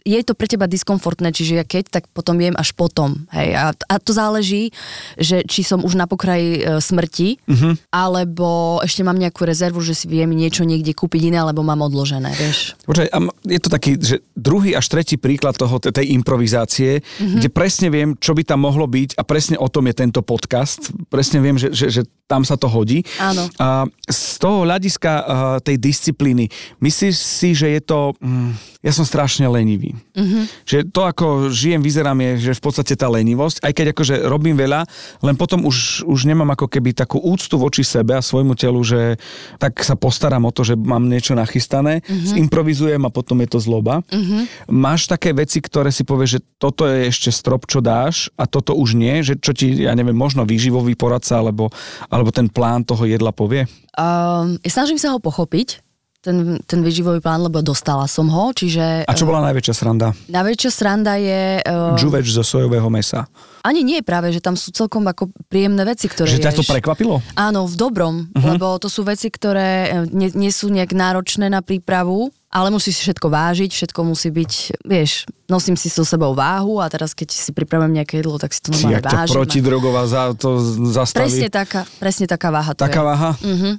je 0.03 0.21
to 0.27 0.35
pre 0.35 0.50
teba 0.50 0.67
diskomfortné, 0.67 1.31
čiže 1.31 1.55
ja 1.59 1.65
keď, 1.65 2.00
tak 2.00 2.05
potom 2.11 2.35
jem 2.43 2.59
až 2.59 2.75
potom. 2.75 3.27
Hej. 3.31 3.55
A, 3.55 3.65
a 3.71 3.94
to 4.03 4.11
záleží, 4.11 4.75
že 5.14 5.47
či 5.47 5.62
som 5.62 5.87
už 5.87 5.95
na 5.95 6.11
pokraji 6.11 6.50
e, 6.59 6.61
smrti, 6.83 7.38
Mhm. 7.47 7.95
alebo 7.95 8.78
ešte 8.83 9.07
mám 9.07 9.14
nejakú 9.14 9.47
rezervu, 9.47 9.78
že 9.83 9.95
si 9.95 10.11
viem 10.11 10.26
niečo 10.31 10.66
niekde 10.66 10.90
kúpiť 10.90 11.31
iné, 11.31 11.38
alebo 11.38 11.62
mám 11.62 11.87
odložené, 11.87 12.35
vieš. 12.35 12.75
Počkaj, 12.83 13.09
je 13.47 13.61
to 13.62 13.71
taký, 13.71 13.90
že 13.99 14.16
druhý 14.35 14.75
až 14.75 14.87
tretí 14.90 15.14
príklad 15.14 15.55
toho, 15.55 15.78
te- 15.78 15.95
tej 15.95 16.11
improvizácie, 16.14 17.00
mm-hmm. 17.00 17.38
kde 17.38 17.49
presne 17.50 17.88
viem, 17.90 18.19
čo 18.19 18.35
by 18.35 18.43
tam 18.43 18.66
mohlo 18.66 18.90
byť 18.90 19.14
a 19.19 19.23
presne 19.23 19.57
o 19.57 19.71
tom 19.71 19.87
je 19.87 19.95
tento 19.95 20.21
podcast. 20.23 20.90
Presne 21.07 21.38
viem, 21.38 21.55
že, 21.55 21.71
že, 21.71 21.87
že 21.88 22.02
tam 22.26 22.43
sa 22.43 22.59
to 22.59 22.66
hodí. 22.66 23.07
Áno. 23.23 23.47
A 23.62 23.87
z 24.11 24.43
toho 24.43 24.66
hľadiska 24.66 25.12
uh, 25.23 25.25
tej 25.62 25.78
disciplíny, 25.78 26.50
myslíš 26.83 27.14
si, 27.14 27.55
že 27.55 27.71
je 27.78 27.81
to... 27.87 28.19
Mm, 28.19 28.59
ja 28.83 28.93
som 28.95 29.07
strašne 29.07 29.47
lenivý. 29.76 29.92
Mhm. 30.16 30.25
Mm-hmm. 30.26 30.45
Že 30.66 30.78
to, 30.90 31.00
ako 31.04 31.26
žijem, 31.52 31.80
vyzerám, 31.85 32.18
je, 32.18 32.50
že 32.50 32.52
v 32.56 32.62
podstate 32.64 32.95
tá 32.97 33.06
lenivosť, 33.06 33.61
aj 33.62 33.73
keď 33.76 33.87
akože 33.92 34.14
robím 34.26 34.56
veľa, 34.56 34.88
len 35.23 35.37
potom 35.37 35.68
už, 35.68 36.09
už 36.09 36.21
nemám 36.25 36.56
ako 36.56 36.66
keby 36.66 36.97
takú 36.97 37.21
úctu 37.21 37.61
voči 37.61 37.85
sebe 37.85 38.16
a 38.16 38.25
svojmu 38.25 38.56
telu, 38.56 38.80
že 38.80 39.21
tak 39.61 39.78
sa 39.85 39.95
postaram 39.95 40.42
o 40.49 40.50
to, 40.50 40.64
že 40.64 40.75
mám 40.75 41.04
niečo 41.06 41.37
nachystané, 41.37 42.00
Mhm. 42.00 42.11
mm-hmm. 42.11 42.37
improvizujem 42.49 43.02
a 43.04 43.11
potom 43.12 43.37
je 43.45 43.49
to 43.52 43.59
zloba. 43.61 44.00
Mm-hmm. 44.09 44.73
Máš 44.73 45.06
také 45.06 45.37
veci, 45.37 45.61
ktoré 45.61 45.92
si 45.92 46.02
povieš, 46.02 46.30
že 46.38 46.40
toto 46.56 46.88
je 46.88 47.06
ešte 47.12 47.28
strop, 47.30 47.68
čo 47.68 47.85
dáš 47.85 48.33
a 48.40 48.49
toto 48.49 48.73
už 48.73 48.97
nie, 48.97 49.21
že 49.21 49.37
čo 49.37 49.52
ti, 49.52 49.85
ja 49.85 49.92
neviem, 49.92 50.16
možno 50.16 50.49
výživový 50.49 50.97
poradca 50.97 51.38
alebo, 51.38 51.68
alebo 52.09 52.33
ten 52.33 52.49
plán 52.49 52.83
toho 52.83 53.04
jedla 53.04 53.30
povie? 53.30 53.68
Um, 53.97 54.61
snažím 54.64 55.00
sa 55.00 55.12
ho 55.12 55.18
pochopiť, 55.21 55.86
ten, 56.26 56.59
ten 56.66 56.83
výživový 56.83 57.23
plán, 57.23 57.47
lebo 57.47 57.62
dostala 57.62 58.11
som 58.11 58.26
ho, 58.26 58.50
čiže... 58.50 59.06
A 59.06 59.12
čo 59.14 59.23
bola 59.23 59.47
najväčšia 59.47 59.75
sranda? 59.78 60.11
Najväčšia 60.26 60.71
sranda 60.75 61.14
je... 61.14 61.62
Uh, 61.62 61.95
Žuveč 61.95 62.35
zo 62.35 62.42
sojového 62.42 62.90
mesa. 62.90 63.30
ani 63.62 63.87
nie 63.87 64.02
práve, 64.02 64.35
že 64.35 64.42
tam 64.42 64.59
sú 64.59 64.75
celkom 64.75 65.06
ako 65.06 65.30
príjemné 65.47 65.87
veci, 65.87 66.11
ktoré 66.11 66.26
Že 66.26 66.42
ťa 66.42 66.52
to 66.59 66.66
prekvapilo? 66.66 67.23
Áno, 67.38 67.71
v 67.71 67.75
dobrom, 67.78 68.26
uh-huh. 68.26 68.59
lebo 68.59 68.75
to 68.83 68.90
sú 68.90 69.06
veci, 69.06 69.30
ktoré 69.30 69.71
e, 69.87 70.11
nie, 70.11 70.30
nie 70.35 70.50
sú 70.50 70.66
nejak 70.71 70.90
náročné 70.90 71.47
na 71.47 71.62
prípravu, 71.62 72.35
ale 72.50 72.71
musíš 72.71 73.02
si 73.02 73.11
všetko 73.11 73.26
vážiť, 73.26 73.71
všetko 73.75 74.00
musí 74.06 74.30
byť, 74.33 74.80
vieš, 74.87 75.26
nosím 75.50 75.75
si 75.76 75.90
so 75.92 76.06
sebou 76.06 76.33
váhu 76.33 76.78
a 76.80 76.87
teraz 76.88 77.12
keď 77.12 77.35
si 77.35 77.50
pripravujem 77.52 78.00
nejaké 78.00 78.23
jedlo, 78.23 78.38
tak 78.38 78.54
si 78.54 78.62
to 78.64 78.71
normálne 78.73 79.02
vážim. 79.02 79.35
protidrogová 79.35 80.02
za, 80.09 80.23
to 80.33 80.56
zastaví? 80.88 81.26
Presne 81.26 81.49
taká, 81.52 81.80
presne 81.99 82.26
taká 82.30 82.49
váha 82.54 82.73
to 82.73 82.80
Taká 82.87 83.02
je. 83.02 83.06
váha? 83.06 83.30
Mhm. 83.42 83.71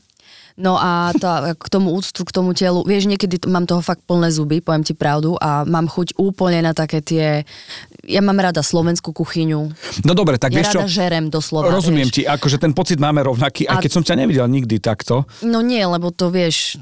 No 0.58 0.74
a 0.74 1.14
to, 1.14 1.30
k 1.54 1.68
tomu 1.70 1.94
úctu, 1.94 2.26
k 2.26 2.34
tomu 2.34 2.50
telu, 2.52 2.82
vieš, 2.82 3.06
niekedy 3.06 3.46
mám 3.46 3.64
toho 3.64 3.78
fakt 3.80 4.02
plné 4.04 4.28
zuby, 4.28 4.58
poviem 4.58 4.82
ti 4.82 4.92
pravdu, 4.92 5.38
a 5.38 5.62
mám 5.64 5.86
chuť 5.86 6.18
úplne 6.18 6.60
na 6.60 6.74
také 6.74 6.98
tie, 6.98 7.46
ja 8.02 8.20
mám 8.20 8.34
rada 8.36 8.60
slovenskú 8.60 9.14
kuchyňu. 9.14 9.70
No 10.02 10.12
dobre, 10.12 10.36
tak 10.36 10.52
ja 10.52 10.60
vieš 10.60 10.74
čo? 10.74 10.80
rada 10.82 10.90
žerem 10.90 11.26
doslova. 11.28 11.70
Rozumiem 11.70 12.06
vieš. 12.06 12.16
ti, 12.16 12.22
akože 12.24 12.58
ten 12.58 12.74
pocit 12.74 12.98
máme 12.98 13.22
rovnaký, 13.22 13.64
aj 13.64 13.78
A- 13.78 13.84
keď 13.86 13.92
som 13.92 14.02
ťa 14.02 14.18
nevidel 14.18 14.48
nikdy 14.48 14.78
takto. 14.78 15.30
No 15.42 15.62
nie, 15.62 15.80
lebo 15.80 16.10
to 16.10 16.28
vieš, 16.28 16.82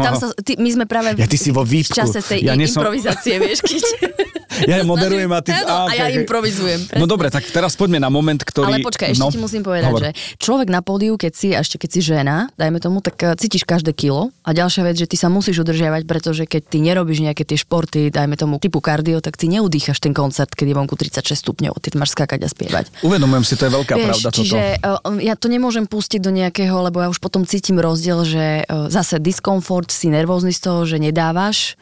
tam 0.00 0.14
sa, 0.16 0.32
ty, 0.40 0.56
my 0.56 0.70
sme 0.72 0.84
práve 0.84 1.12
Ja, 1.14 1.28
ty 1.28 1.36
si 1.36 1.52
vo 1.52 1.60
v 1.60 1.84
výpku. 1.84 1.92
čase 1.92 2.18
tej 2.18 2.40
Ja 2.42 2.56
som- 2.56 2.64
improvizácie, 2.80 3.36
vieš, 3.36 3.60
keď... 3.60 3.82
Ja 4.70 4.86
moderujem 4.86 5.30
a 5.34 5.40
ty... 5.42 5.50
Áno, 5.50 5.90
a 5.90 5.92
ja 5.92 6.06
okej, 6.06 6.14
okej. 6.14 6.20
improvizujem. 6.22 6.80
No 6.80 6.88
presne. 6.88 7.10
dobre, 7.10 7.26
tak 7.30 7.44
teraz 7.50 7.74
poďme 7.74 7.98
na 7.98 8.10
moment, 8.10 8.38
ktorý... 8.38 8.70
Ale 8.70 8.86
počkaj, 8.86 9.12
ešte 9.12 9.22
no, 9.22 9.32
ti 9.34 9.40
musím 9.42 9.62
povedať, 9.66 9.90
hovor. 9.90 10.00
že 10.00 10.10
človek 10.38 10.68
na 10.70 10.80
pódiu, 10.80 11.14
keď 11.18 11.32
si, 11.34 11.48
a 11.52 11.60
ešte 11.60 11.76
keď 11.80 11.90
si 11.90 12.00
žena, 12.04 12.36
dajme 12.54 12.78
tomu, 12.78 13.02
tak 13.02 13.16
eh, 13.20 13.34
cítiš 13.34 13.66
každé 13.66 13.92
kilo. 13.96 14.30
A 14.46 14.54
ďalšia 14.54 14.82
vec, 14.86 14.96
že 14.96 15.06
ty 15.10 15.16
sa 15.18 15.28
musíš 15.28 15.64
udržiavať, 15.66 16.02
pretože 16.06 16.44
keď 16.46 16.62
ty 16.68 16.78
nerobíš 16.84 17.24
nejaké 17.24 17.42
tie 17.42 17.58
športy, 17.58 18.14
dajme 18.14 18.38
tomu 18.38 18.62
typu 18.62 18.78
kardio, 18.78 19.18
tak 19.18 19.34
ty 19.34 19.50
neudýchaš 19.50 19.98
ten 19.98 20.14
koncert, 20.14 20.52
keď 20.54 20.70
je 20.70 20.74
vonku 20.76 20.94
36 20.94 21.34
stupňov, 21.34 21.74
ty 21.82 21.94
máš 21.98 22.14
skákať 22.14 22.40
a 22.44 22.48
spievať. 22.48 22.84
Uvedomujem 23.02 23.44
si, 23.44 23.54
to 23.58 23.66
je 23.68 23.72
veľká 23.72 23.94
Vieš, 23.98 24.06
pravda 24.06 24.28
čiže 24.30 24.60
toto. 24.80 25.10
uh, 25.10 25.18
ja 25.20 25.34
to 25.34 25.46
nemôžem 25.50 25.84
pustiť 25.88 26.20
do 26.22 26.30
nejakého, 26.30 26.76
lebo 26.84 27.02
ja 27.02 27.08
už 27.10 27.18
potom 27.18 27.48
cítim 27.48 27.80
rozdiel, 27.80 28.22
že 28.24 28.64
uh, 28.64 28.88
zase 28.92 29.18
diskomfort, 29.18 29.90
si 29.90 30.12
nervózny 30.12 30.52
z 30.52 30.60
toho, 30.60 30.80
že 30.84 31.00
nedávaš. 31.00 31.78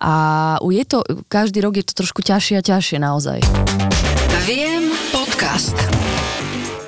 A 0.00 0.56
je 0.64 0.84
to, 0.88 1.04
každý 1.28 1.60
rok 1.60 1.76
je 1.76 1.84
to 1.84 1.92
trošku 1.92 2.24
ťažšie 2.24 2.56
a 2.56 2.62
ťažšie 2.64 2.96
naozaj. 2.96 3.38
Viem 4.48 4.88
podcast. 5.12 5.76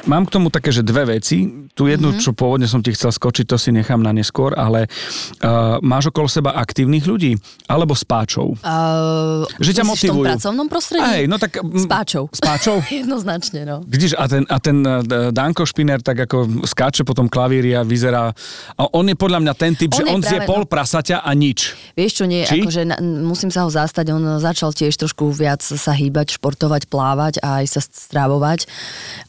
Mám 0.09 0.27
k 0.27 0.35
tomu 0.35 0.49
také, 0.49 0.73
že 0.73 0.83
dve 0.83 1.07
veci. 1.21 1.62
Tu 1.73 1.89
jednu, 1.89 2.13
Mhm. 2.13 2.21
mm-hmm. 2.21 2.25
čo 2.29 2.37
pôvodne 2.37 2.69
som 2.69 2.85
ti 2.85 2.93
chcel 2.93 3.09
skočiť, 3.09 3.49
to 3.49 3.57
si 3.57 3.73
nechám 3.73 3.97
na 3.97 4.13
neskôr, 4.13 4.53
ale 4.53 4.93
uh, 5.41 5.81
máš 5.81 6.13
okolo 6.13 6.29
seba 6.29 6.53
aktívnych 6.53 7.09
ľudí? 7.09 7.41
Alebo 7.65 7.97
spáčov? 7.97 8.61
Uh, 8.61 9.49
Že 9.57 9.81
ťa 9.81 9.85
myslíš 9.89 9.89
v 9.89 9.89
tom 9.89 9.89
motivujú. 9.89 10.25
pracovnom 10.29 10.67
prostredí? 10.69 11.01
Hej, 11.01 11.23
no 11.33 11.41
tak... 11.41 11.57
mm, 11.65 11.81
S 11.81 11.87
páčou. 11.89 12.25
S 12.29 12.41
páčou? 12.45 12.77
Jednoznačne, 13.01 13.65
no. 13.65 13.81
Vidíš, 13.89 14.13
a 14.21 14.29
ten, 14.29 14.45
a 14.45 14.57
ten 14.61 14.85
eh, 14.85 15.01
Danko 15.33 15.65
Špiner 15.65 16.05
tak 16.05 16.29
ako 16.29 16.61
skáče 16.69 17.09
po 17.09 17.17
tom 17.17 17.33
klavíri 17.33 17.73
a 17.73 17.81
vyzerá... 17.81 18.37
A 18.77 18.83
on 18.93 19.09
je 19.09 19.17
podľa 19.17 19.41
mňa 19.41 19.53
ten 19.57 19.73
typ, 19.73 19.97
On 19.97 19.97
že 19.97 20.03
on 20.13 20.21
zje 20.21 20.45
pol 20.45 20.65
no. 20.65 20.69
prasaťa 20.69 21.25
a 21.25 21.31
nič. 21.33 21.73
Vieš 21.97 22.13
čo, 22.21 22.25
nie, 22.29 22.45
Či? 22.45 22.69
akože 22.69 22.83
na, 22.85 23.01
musím 23.01 23.49
sa 23.49 23.65
ho 23.65 23.71
zastať, 23.73 24.13
on 24.13 24.37
začal 24.45 24.77
tiež 24.77 24.93
trošku 25.01 25.33
viac 25.33 25.65
sa 25.65 25.97
hýbať, 25.97 26.37
športovať, 26.37 26.85
plávať 26.93 27.41
a 27.41 27.65
aj 27.65 27.67
sa 27.69 27.81
strávovať. 27.81 28.69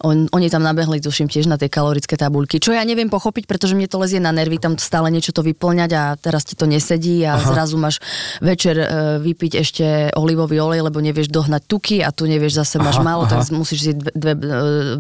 On, 0.04 0.28
oni 0.28 0.52
tam 0.52 0.68
nabehli, 0.68 1.00
tuším, 1.00 1.32
tiež 1.32 1.48
na 1.48 1.56
tie 1.56 1.72
kalorické 1.72 2.20
tabuľky, 2.34 2.58
čo 2.58 2.74
ja 2.74 2.82
neviem 2.82 3.14
pochopiť, 3.14 3.46
pretože 3.46 3.78
mne 3.78 3.86
to 3.86 4.02
lezie 4.02 4.18
na 4.18 4.34
nervy, 4.34 4.58
tam 4.58 4.74
stále 4.82 5.14
niečo 5.14 5.30
to 5.30 5.46
vyplňať 5.46 5.92
a 5.94 6.18
teraz 6.18 6.42
ti 6.42 6.58
to 6.58 6.66
nesedí 6.66 7.22
a 7.22 7.38
Aha. 7.38 7.46
zrazu 7.54 7.78
máš 7.78 8.02
večer 8.42 8.74
e, 8.82 8.88
vypiť 9.22 9.52
ešte 9.62 9.86
olivový 10.18 10.58
olej, 10.58 10.90
lebo 10.90 10.98
nevieš 10.98 11.30
dohnať 11.30 11.62
tuky 11.70 12.02
a 12.02 12.10
tu 12.10 12.26
nevieš 12.26 12.66
zase 12.66 12.82
máš 12.82 12.98
Aha, 12.98 13.06
málo, 13.06 13.30
aha. 13.30 13.38
tak 13.38 13.54
musíš 13.54 13.86
zjeť 13.86 13.98
dve, 14.02 14.12
dve 14.18 14.34
e, 14.34 14.50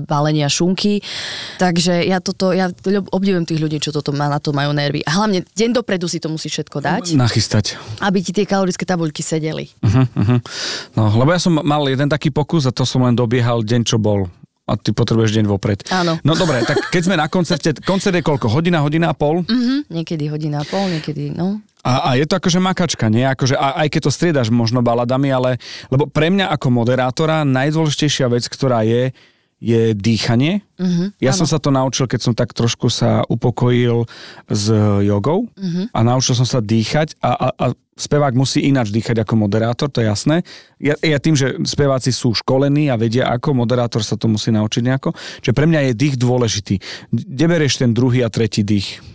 balenia 0.05 0.45
šunky. 0.45 1.01
Takže 1.57 2.05
ja 2.05 2.21
toto, 2.21 2.53
ja 2.53 2.69
obdivujem 3.09 3.49
tých 3.49 3.57
ľudí, 3.57 3.81
čo 3.81 3.89
toto 3.89 4.13
má, 4.13 4.29
na 4.29 4.37
to 4.37 4.53
majú 4.53 4.69
nervy. 4.69 5.01
A 5.09 5.17
hlavne 5.17 5.41
deň 5.57 5.73
dopredu 5.73 6.05
si 6.05 6.21
to 6.21 6.29
musíš 6.29 6.61
všetko 6.61 6.85
dať 6.85 7.17
Nachystať. 7.17 7.81
aby 8.05 8.21
ti 8.21 8.29
tie 8.29 8.45
kalorické 8.45 8.85
tabuľky 8.85 9.25
sedeli. 9.25 9.73
Uh-huh, 9.81 10.05
uh-huh. 10.05 10.39
No, 10.93 11.09
lebo 11.17 11.33
ja 11.33 11.41
som 11.41 11.57
mal 11.57 11.81
jeden 11.89 12.13
taký 12.13 12.29
pokus 12.29 12.69
a 12.69 12.71
to 12.75 12.85
som 12.85 13.01
len 13.01 13.17
dobiehal 13.17 13.65
deň, 13.65 13.81
čo 13.89 13.97
bol. 13.97 14.29
A 14.63 14.79
ty 14.79 14.96
potrebuješ 14.96 15.36
deň 15.36 15.46
vopred. 15.51 15.84
Áno. 15.91 16.15
No 16.24 16.39
dobre, 16.39 16.63
tak 16.63 16.88
keď 16.88 17.01
sme 17.03 17.15
na 17.20 17.27
koncerte, 17.27 17.75
koncert 17.84 18.15
je 18.15 18.24
koľko? 18.24 18.48
Hodina, 18.48 18.79
hodina 18.79 19.12
a 19.12 19.15
pol? 19.15 19.43
Mhm, 19.43 19.91
niekedy 19.91 20.32
hodina 20.32 20.63
a 20.63 20.65
pol, 20.65 20.88
niekedy, 20.88 21.36
no. 21.36 21.60
A, 21.84 22.15
a 22.15 22.15
je 22.15 22.24
to 22.24 22.39
akože 22.39 22.63
makačka, 22.63 23.12
nie? 23.12 23.27
Akože, 23.27 23.60
a, 23.60 23.84
aj 23.84 23.91
keď 23.91 24.01
to 24.08 24.12
striedaš 24.15 24.48
možno 24.48 24.79
baladami, 24.79 25.27
ale... 25.27 25.60
Lebo 25.91 26.08
pre 26.08 26.32
mňa 26.32 26.48
ako 26.55 26.72
moderátora 26.72 27.43
najdôležitejšia 27.43 28.32
vec, 28.32 28.48
ktorá 28.48 28.88
je, 28.88 29.12
je 29.63 29.96
dýchanie. 29.96 30.60
Uh-huh, 30.75 31.15
ja 31.24 31.32
som 31.32 31.48
sa 31.48 31.55
to 31.55 31.72
naučil, 31.72 32.03
keď 32.03 32.20
som 32.20 32.34
tak 32.36 32.51
trošku 32.51 32.91
sa 32.91 33.24
upokojil 33.32 34.03
s 34.51 34.67
jogou 35.08 35.48
uh-huh. 35.48 35.88
a 35.96 36.00
naučil 36.03 36.36
som 36.36 36.43
sa 36.43 36.60
dýchať 36.60 37.15
a, 37.24 37.32
a, 37.32 37.48
a 37.55 37.65
spevák 37.96 38.36
musí 38.36 38.67
ináč 38.67 38.91
dýchať 38.91 39.24
ako 39.24 39.39
moderátor, 39.39 39.88
to 39.88 40.03
je 40.03 40.12
jasné. 40.12 40.43
Ja, 40.84 41.00
ja 41.00 41.22
tým, 41.22 41.38
že 41.38 41.55
speváci 41.63 42.12
sú 42.12 42.36
školení 42.36 42.91
a 42.91 43.00
vedia 43.00 43.32
ako, 43.32 43.55
moderátor 43.55 44.03
sa 44.03 44.20
to 44.20 44.27
musí 44.27 44.51
naučiť 44.51 44.82
nejako. 44.84 45.15
Čiže 45.39 45.55
pre 45.55 45.70
mňa 45.70 45.79
je 45.88 45.93
dých 45.96 46.15
dôležitý. 46.20 46.75
Kde 47.13 47.46
berieš 47.48 47.79
ten 47.79 47.96
druhý 47.96 48.25
a 48.25 48.34
tretí 48.34 48.65
dých? 48.65 49.12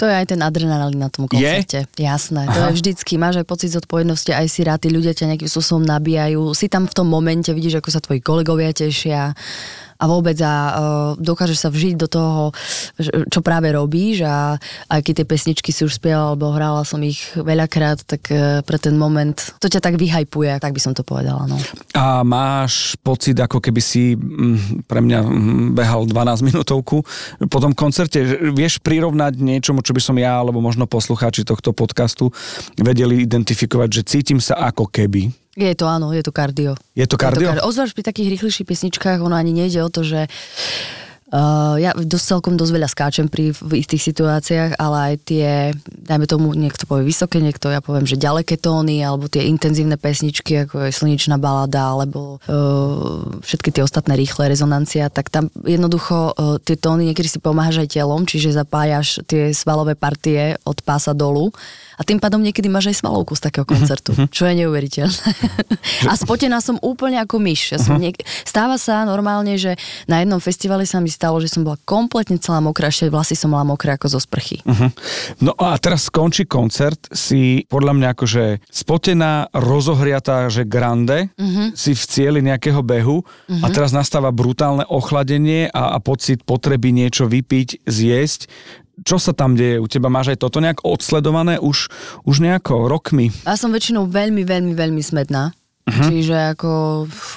To 0.00 0.08
je 0.08 0.14
aj 0.14 0.34
ten 0.34 0.40
adrenalín 0.42 0.98
na 0.98 1.12
tom 1.12 1.28
koncerte. 1.30 1.86
Je? 1.86 2.02
Jasné, 2.02 2.48
to 2.50 2.58
Aha. 2.58 2.68
je 2.72 2.82
vždycky. 2.82 3.20
Máš 3.20 3.44
aj 3.44 3.46
pocit 3.46 3.70
zodpovednosti, 3.70 4.32
aj 4.34 4.46
si 4.50 4.60
rád, 4.66 4.82
tí 4.82 4.88
ľudia 4.90 5.14
ťa 5.14 5.34
nejakým 5.34 5.50
spôsobom 5.50 5.84
nabíjajú. 5.86 6.56
Si 6.56 6.66
tam 6.66 6.88
v 6.88 6.94
tom 6.96 7.06
momente, 7.06 7.52
vidíš, 7.54 7.78
ako 7.78 7.88
sa 7.92 8.00
tvoji 8.02 8.20
kolegovia 8.24 8.74
tešia 8.74 9.36
a 10.02 10.04
vôbec 10.10 10.34
a 10.42 10.52
uh, 10.52 10.72
dokážeš 11.14 11.58
sa 11.62 11.70
vžiť 11.70 11.94
do 11.94 12.10
toho, 12.10 12.50
čo 13.30 13.38
práve 13.38 13.70
robíš 13.70 14.26
a 14.26 14.58
aj 14.90 15.00
keď 15.06 15.22
tie 15.22 15.26
pesničky 15.30 15.70
si 15.70 15.86
už 15.86 16.02
spievala, 16.02 16.34
alebo 16.34 16.50
hrala 16.50 16.82
som 16.82 16.98
ich 17.06 17.22
veľakrát, 17.38 18.02
tak 18.02 18.26
uh, 18.34 18.66
pre 18.66 18.82
ten 18.82 18.98
moment 18.98 19.38
to 19.62 19.70
ťa 19.70 19.78
tak 19.78 19.94
vyhajpuje, 19.94 20.58
tak 20.58 20.74
by 20.74 20.80
som 20.82 20.90
to 20.90 21.06
povedala. 21.06 21.46
No. 21.46 21.54
A 21.94 22.26
máš 22.26 22.98
pocit, 22.98 23.38
ako 23.38 23.62
keby 23.62 23.78
si 23.78 24.18
mm, 24.18 24.90
pre 24.90 24.98
mňa 24.98 25.20
mm, 25.22 25.66
behal 25.78 26.10
12 26.10 26.48
minútovku 26.50 27.06
po 27.46 27.58
tom 27.62 27.70
koncerte. 27.70 28.18
Vieš 28.50 28.82
prirovnať 28.82 29.38
niečomu, 29.38 29.86
čo 29.86 29.94
by 29.94 30.02
som 30.02 30.16
ja, 30.18 30.42
alebo 30.42 30.58
možno 30.58 30.90
poslucháči 30.90 31.46
tohto 31.46 31.70
podcastu 31.70 32.34
vedeli 32.74 33.22
identifikovať, 33.22 33.88
že 34.02 34.02
cítim 34.02 34.38
sa 34.42 34.58
ako 34.58 34.90
keby. 34.90 35.41
Je 35.52 35.68
to 35.76 35.84
áno, 35.84 36.16
je 36.16 36.24
to 36.24 36.32
kardio. 36.32 36.72
Je 36.96 37.04
to 37.04 37.20
kardio? 37.20 37.52
Ozvlášť 37.60 37.92
pri 37.92 38.04
takých 38.08 38.28
rýchlejších 38.38 38.68
pesničkách, 38.68 39.20
ono 39.20 39.36
ani 39.36 39.52
nejde 39.52 39.84
o 39.84 39.92
to, 39.92 40.00
že 40.00 40.30
Uh, 41.32 41.80
ja 41.80 41.96
dosť 41.96 42.26
celkom 42.28 42.60
dosť 42.60 42.72
veľa 42.76 42.88
skáčem 42.92 43.24
pri 43.24 43.56
v 43.56 43.80
tých 43.80 44.04
situáciách, 44.04 44.76
ale 44.76 44.96
aj 45.00 45.14
tie, 45.24 45.72
dajme 45.80 46.28
tomu, 46.28 46.52
niekto 46.52 46.84
povie 46.84 47.08
vysoké, 47.08 47.40
niekto 47.40 47.72
ja 47.72 47.80
poviem, 47.80 48.04
že 48.04 48.20
ďaleké 48.20 48.60
tóny, 48.60 49.00
alebo 49.00 49.32
tie 49.32 49.48
intenzívne 49.48 49.96
pesničky, 49.96 50.68
ako 50.68 50.84
je 50.84 50.92
slnečná 50.92 51.40
balada, 51.40 51.88
alebo 51.88 52.36
uh, 52.36 53.40
všetky 53.40 53.72
tie 53.72 53.80
ostatné 53.80 54.12
rýchle 54.12 54.44
rezonancia, 54.44 55.08
tak 55.08 55.32
tam 55.32 55.48
jednoducho 55.64 56.36
uh, 56.36 56.60
tie 56.60 56.76
tóny 56.76 57.08
niekedy 57.08 57.32
si 57.32 57.40
pomáhaš 57.40 57.80
aj 57.80 57.96
telom, 57.96 58.28
čiže 58.28 58.52
zapájaš 58.52 59.24
tie 59.24 59.56
svalové 59.56 59.96
partie 59.96 60.60
od 60.68 60.84
pása 60.84 61.16
dolu 61.16 61.48
a 61.96 62.02
tým 62.02 62.18
pádom 62.22 62.40
niekedy 62.40 62.68
máš 62.68 62.92
aj 62.92 63.04
svalovku 63.04 63.36
z 63.36 63.48
takého 63.48 63.66
koncertu, 63.68 64.14
čo 64.34 64.48
je 64.48 64.54
neuveriteľné. 64.64 65.20
a 66.10 66.14
spotená 66.16 66.58
som 66.62 66.76
úplne 66.80 67.20
ako 67.20 67.36
myš. 67.38 67.76
Ja 67.76 67.78
som 67.80 67.96
niek- 68.00 68.24
stáva 68.44 68.76
sa 68.76 69.04
normálne, 69.04 69.56
že 69.56 69.76
na 70.08 70.20
jednom 70.22 70.38
festivale 70.38 70.84
sa 70.88 70.98
mi 70.98 71.08
stalo, 71.12 71.38
že 71.38 71.52
som 71.52 71.64
bola 71.64 71.78
kompletne 71.84 72.38
celá 72.40 72.60
mokrá, 72.62 72.88
ešte 72.88 73.12
vlasy 73.12 73.34
som 73.36 73.52
mala 73.52 73.66
mokré 73.68 73.94
ako 73.96 74.18
zo 74.18 74.20
sprchy. 74.20 74.64
Uh-huh. 74.64 74.90
No 75.40 75.52
a 75.58 75.76
teraz 75.76 76.08
skončí 76.08 76.48
koncert, 76.48 77.08
si 77.12 77.64
podľa 77.68 77.92
mňa 77.96 78.08
akože 78.16 78.44
spotená, 78.68 79.52
rozohriatá, 79.52 80.48
že 80.48 80.66
grande, 80.66 81.30
uh-huh. 81.36 81.72
si 81.76 81.92
v 81.92 82.04
cieli 82.04 82.40
nejakého 82.42 82.80
behu 82.80 83.22
uh-huh. 83.22 83.62
a 83.64 83.66
teraz 83.70 83.94
nastáva 83.94 84.32
brutálne 84.32 84.84
ochladenie 84.88 85.68
a, 85.70 85.96
a 85.96 85.98
pocit 86.02 86.42
potreby 86.42 86.90
niečo 86.90 87.28
vypiť, 87.28 87.84
zjesť. 87.86 88.50
Čo 89.02 89.18
sa 89.18 89.34
tam 89.34 89.58
deje? 89.58 89.82
U 89.82 89.86
teba 89.90 90.06
máš 90.06 90.32
aj 90.32 90.38
toto 90.40 90.62
nejak 90.62 90.86
odsledované 90.86 91.58
už, 91.58 91.90
už 92.22 92.36
nejako 92.38 92.86
rokmi? 92.86 93.34
Ja 93.42 93.58
som 93.58 93.74
väčšinou 93.74 94.06
veľmi, 94.06 94.46
veľmi, 94.46 94.72
veľmi 94.72 95.02
smedná. 95.02 95.50
Uh-huh. 95.82 96.06
Čiže 96.06 96.54
ako 96.54 96.70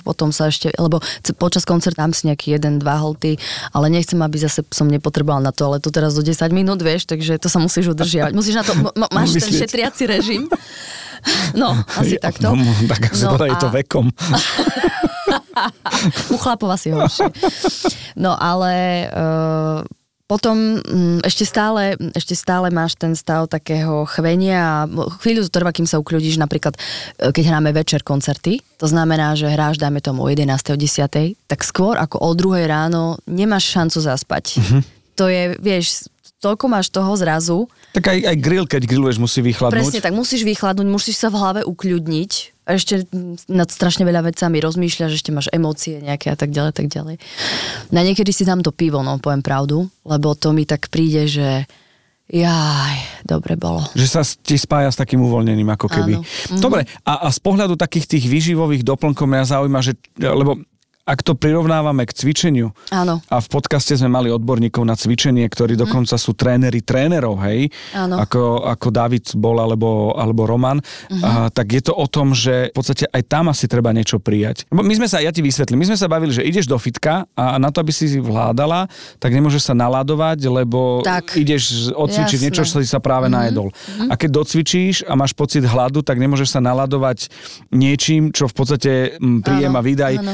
potom 0.06 0.30
sa 0.30 0.54
ešte, 0.54 0.70
lebo 0.78 1.02
počas 1.42 1.66
koncertu 1.66 1.98
dám 1.98 2.14
si 2.14 2.30
nejaký 2.30 2.54
jeden, 2.54 2.78
dva 2.78 3.02
holty, 3.02 3.42
ale 3.74 3.90
nechcem, 3.90 4.22
aby 4.22 4.38
zase 4.38 4.62
som 4.70 4.86
nepotreboval 4.86 5.42
na 5.42 5.50
to, 5.50 5.66
ale 5.66 5.82
to 5.82 5.90
teraz 5.90 6.14
do 6.14 6.22
10 6.22 6.54
minút, 6.54 6.78
vieš, 6.86 7.10
takže 7.10 7.42
to 7.42 7.50
sa 7.50 7.58
musíš 7.58 7.98
udržiavať. 7.98 8.38
Musíš 8.38 8.62
na 8.62 8.64
to, 8.64 8.78
m- 8.78 8.94
máš 9.10 9.34
ten 9.34 9.50
Myslieť. 9.50 9.66
šetriaci 9.66 10.04
režim. 10.06 10.46
No, 11.58 11.74
asi 11.98 12.22
Ja- 12.22 12.30
takto. 12.30 12.54
No, 12.54 12.62
tak 12.86 13.10
asi 13.10 13.26
no, 13.26 13.34
je 13.34 13.58
to 13.58 13.70
vekom. 13.74 14.14
U 16.30 16.38
chlapov 16.38 16.70
asi 16.70 16.94
horšie. 16.94 17.26
No 18.14 18.38
ale 18.38 18.74
uh, 19.10 19.82
potom 20.26 20.82
mm, 20.82 21.22
ešte 21.22 21.46
stále, 21.46 21.94
ešte 22.18 22.34
stále 22.34 22.74
máš 22.74 22.98
ten 22.98 23.14
stav 23.14 23.46
takého 23.46 24.10
chvenia 24.10 24.58
a 24.58 24.76
chvíľu 25.22 25.46
to 25.46 25.54
trvá, 25.54 25.70
kým 25.70 25.86
sa 25.86 26.02
ukľudíš, 26.02 26.42
napríklad 26.42 26.74
e, 26.76 27.30
keď 27.30 27.54
hráme 27.54 27.70
večer 27.70 28.02
koncerty, 28.02 28.58
to 28.82 28.90
znamená, 28.90 29.38
že 29.38 29.46
hráš, 29.46 29.78
dáme 29.78 30.02
tomu 30.02 30.26
o 30.26 30.30
11. 30.30 30.50
o 30.74 30.78
10. 30.78 31.38
tak 31.46 31.62
skôr 31.62 32.02
ako 32.02 32.18
o 32.26 32.32
2. 32.34 32.66
ráno 32.66 33.22
nemáš 33.30 33.70
šancu 33.70 34.02
zaspať. 34.02 34.58
Mhm. 34.58 34.80
To 35.16 35.32
je, 35.32 35.56
vieš, 35.64 36.12
toľko 36.46 36.66
máš 36.70 36.94
toho 36.94 37.10
zrazu, 37.18 37.66
Tak 37.98 38.06
aj, 38.14 38.20
aj 38.30 38.38
grill, 38.38 38.70
keď 38.70 38.86
grilluješ, 38.86 39.18
musí 39.18 39.42
vychladnúť. 39.42 39.74
Presne 39.82 40.00
tak, 40.06 40.14
musíš 40.14 40.46
vychladnúť, 40.46 40.86
musíš 40.86 41.18
sa 41.18 41.34
v 41.34 41.42
hlave 41.42 41.62
ukľudniť 41.66 42.32
a 42.66 42.70
ešte 42.78 43.06
nad 43.50 43.70
strašne 43.70 44.06
veľa 44.06 44.30
vecami 44.30 44.58
rozmýšľaš, 44.62 45.12
ešte 45.18 45.34
máš 45.34 45.50
emócie 45.50 46.02
nejaké 46.02 46.34
a 46.34 46.38
tak 46.38 46.54
ďalej, 46.54 46.72
tak 46.78 46.88
ďalej. 46.90 47.16
Na 47.90 48.02
niekedy 48.06 48.30
si 48.30 48.46
dám 48.46 48.62
to 48.62 48.70
pivo, 48.70 49.02
no 49.02 49.18
poviem 49.18 49.42
pravdu, 49.42 49.90
lebo 50.06 50.34
to 50.38 50.54
mi 50.54 50.70
tak 50.70 50.90
príde, 50.94 51.26
že 51.26 51.66
Jaj, 52.26 53.22
dobre 53.22 53.54
bolo. 53.54 53.86
Že 53.94 54.08
sa 54.10 54.26
ti 54.26 54.58
spája 54.58 54.90
s 54.90 54.98
takým 54.98 55.22
uvoľnením, 55.22 55.70
ako 55.78 55.86
keby. 55.86 56.14
Áno. 56.18 56.26
Mhm. 56.26 56.58
Dobre, 56.58 56.82
a, 57.06 57.22
a 57.22 57.28
z 57.30 57.38
pohľadu 57.38 57.78
takých 57.78 58.18
tých 58.18 58.26
výživových 58.26 58.82
doplnkov 58.82 59.30
mňa 59.30 59.46
zaujíma, 59.46 59.80
že, 59.86 59.94
lebo 60.18 60.58
ak 61.06 61.22
to 61.22 61.38
prirovnávame 61.38 62.10
k 62.10 62.18
cvičeniu, 62.18 62.74
Áno. 62.90 63.22
a 63.30 63.38
v 63.38 63.48
podcaste 63.48 63.94
sme 63.94 64.10
mali 64.10 64.34
odborníkov 64.34 64.82
na 64.82 64.98
cvičenie, 64.98 65.46
ktorí 65.46 65.78
dokonca 65.78 66.18
sú 66.18 66.34
tréneri 66.34 66.82
trénerov, 66.82 67.38
hej, 67.46 67.70
Áno. 67.94 68.18
ako, 68.18 68.66
ako 68.66 68.88
David 68.90 69.38
bol 69.38 69.62
alebo, 69.62 70.18
alebo 70.18 70.50
Roman, 70.50 70.82
a, 71.22 71.54
tak 71.54 71.78
je 71.78 71.86
to 71.86 71.94
o 71.94 72.10
tom, 72.10 72.34
že 72.34 72.74
v 72.74 72.76
podstate 72.76 73.06
aj 73.06 73.22
tam 73.30 73.54
asi 73.54 73.70
treba 73.70 73.94
niečo 73.94 74.18
prijať. 74.18 74.66
My 74.74 74.98
sme 74.98 75.06
sa, 75.06 75.22
ja 75.22 75.30
ti 75.30 75.46
vysvetlím, 75.46 75.86
my 75.86 75.94
sme 75.94 75.98
sa 76.02 76.10
bavili, 76.10 76.34
že 76.34 76.42
ideš 76.42 76.66
do 76.66 76.76
fitka 76.82 77.30
a 77.38 77.62
na 77.62 77.70
to, 77.70 77.86
aby 77.86 77.94
si 77.94 78.10
vládala, 78.18 78.90
tak 79.22 79.30
nemôžeš 79.30 79.62
sa 79.70 79.74
naladovať, 79.78 80.42
lebo 80.50 81.06
Tak. 81.06 81.38
ideš 81.38 81.94
odcvičiť 81.94 82.38
Jasné. 82.42 82.46
niečo, 82.50 82.66
čo 82.66 82.82
si 82.82 82.90
sa 82.90 82.98
práve 82.98 83.30
najedol. 83.30 83.70
A 84.10 84.18
keď 84.18 84.42
docvičíš 84.42 85.06
a 85.06 85.14
máš 85.14 85.38
pocit 85.38 85.62
hladu, 85.62 86.02
tak 86.02 86.18
nemôžeš 86.18 86.58
sa 86.58 86.60
naladovať 86.66 87.30
niečím, 87.70 88.34
čo 88.34 88.50
v 88.50 88.56
podstate 88.58 88.92
mm, 89.22 89.46
príjem 89.46 89.74
a 89.78 89.82
výdaj 89.86 90.14
áno. 90.18 90.34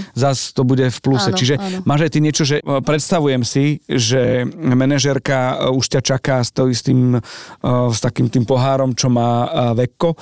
To 0.62 0.70
bude 0.70 0.86
v 0.86 1.00
pluse. 1.02 1.34
Áno, 1.34 1.40
Čiže 1.42 1.56
áno. 1.58 1.82
máš 1.90 2.06
aj 2.06 2.12
ty 2.14 2.20
niečo, 2.22 2.46
že 2.46 2.62
e, 2.62 2.64
predstavujem 2.86 3.42
si, 3.42 3.82
že 3.90 4.46
manažérka 4.54 5.58
e, 5.58 5.74
už 5.74 5.98
ťa 5.98 6.02
čaká 6.06 6.46
s, 6.46 6.54
to, 6.54 6.70
s, 6.70 6.86
tým, 6.86 7.18
e, 7.18 7.22
s 7.90 7.98
takým 7.98 8.30
tým 8.30 8.46
pohárom, 8.46 8.94
čo 8.94 9.10
má 9.10 9.50
vekko 9.74 10.14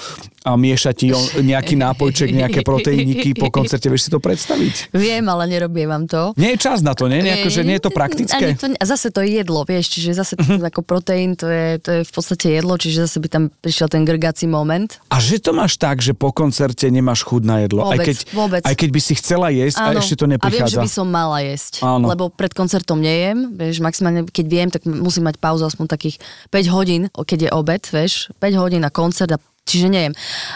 a 0.48 0.55
mieša 0.55 0.96
ti 0.96 1.12
on 1.12 1.24
nejaký 1.43 1.75
nápojček, 1.75 2.31
nejaké 2.31 2.63
proteíniky 2.63 3.36
po 3.36 3.51
koncerte. 3.51 3.91
Vieš 3.91 4.08
si 4.08 4.12
to 4.12 4.24
predstaviť? 4.24 4.96
Viem, 4.96 5.27
ale 5.27 5.51
nerobievam 5.51 6.08
to. 6.08 6.31
Nie 6.39 6.55
je 6.55 6.60
čas 6.63 6.79
na 6.79 6.96
to, 6.96 7.12
nie? 7.12 7.19
Nejako, 7.19 7.50
že 7.51 7.62
nie 7.67 7.75
je 7.75 7.84
to 7.84 7.91
praktické? 7.91 8.55
Ani 8.55 8.55
to, 8.55 8.72
a 8.72 8.86
zase 8.88 9.12
to 9.12 9.19
je 9.19 9.43
jedlo, 9.43 9.67
vieš, 9.67 9.91
čiže 9.91 10.15
zase 10.15 10.34
uh-huh. 10.39 10.63
ako 10.63 10.81
proteín, 10.88 11.36
to 11.36 11.51
je, 11.51 11.67
to 11.84 11.89
je 11.91 12.01
v 12.08 12.12
podstate 12.12 12.48
jedlo, 12.55 12.79
čiže 12.79 13.03
zase 13.03 13.17
by 13.19 13.27
tam 13.27 13.43
prišiel 13.60 13.91
ten 13.91 14.08
grgací 14.08 14.48
moment. 14.48 14.96
A 15.12 15.19
že 15.19 15.43
to 15.43 15.51
máš 15.51 15.75
tak, 15.75 16.00
že 16.00 16.15
po 16.15 16.31
koncerte 16.31 16.88
nemáš 16.88 17.27
chuť 17.27 17.41
na 17.43 17.67
jedlo? 17.67 17.84
aj, 17.84 18.00
Vôbec, 18.00 18.08
keď, 18.08 18.17
vôbec. 18.31 18.62
aj 18.63 18.75
keď 18.79 18.89
by 18.96 19.01
si 19.03 19.13
chcela 19.19 19.48
jesť 19.51 19.77
a 19.84 19.88
ešte 20.00 20.15
to 20.15 20.25
a 20.25 20.29
viem, 20.29 20.31
že 20.31 20.36
neprichádza. 20.39 20.79
by 20.79 20.91
som 20.91 21.08
mala 21.10 21.39
jesť, 21.43 21.84
Áno. 21.84 22.05
lebo 22.08 22.31
pred 22.31 22.55
koncertom 22.55 23.03
nejem, 23.03 23.51
vieš, 23.60 23.84
maximálne 23.84 24.24
keď 24.29 24.46
viem, 24.48 24.69
tak 24.72 24.88
musím 24.88 25.27
mať 25.27 25.36
pauzu 25.41 25.67
aspoň 25.67 25.86
takých 25.91 26.15
5 26.53 26.75
hodín, 26.75 27.01
keď 27.12 27.39
je 27.48 27.50
obed, 27.51 27.84
vieš, 27.91 28.31
5 28.39 28.62
hodín 28.62 28.81
na 28.86 28.91
koncert 28.93 29.36
a 29.36 29.39
čiže 29.68 29.88
nejem. 29.92 30.13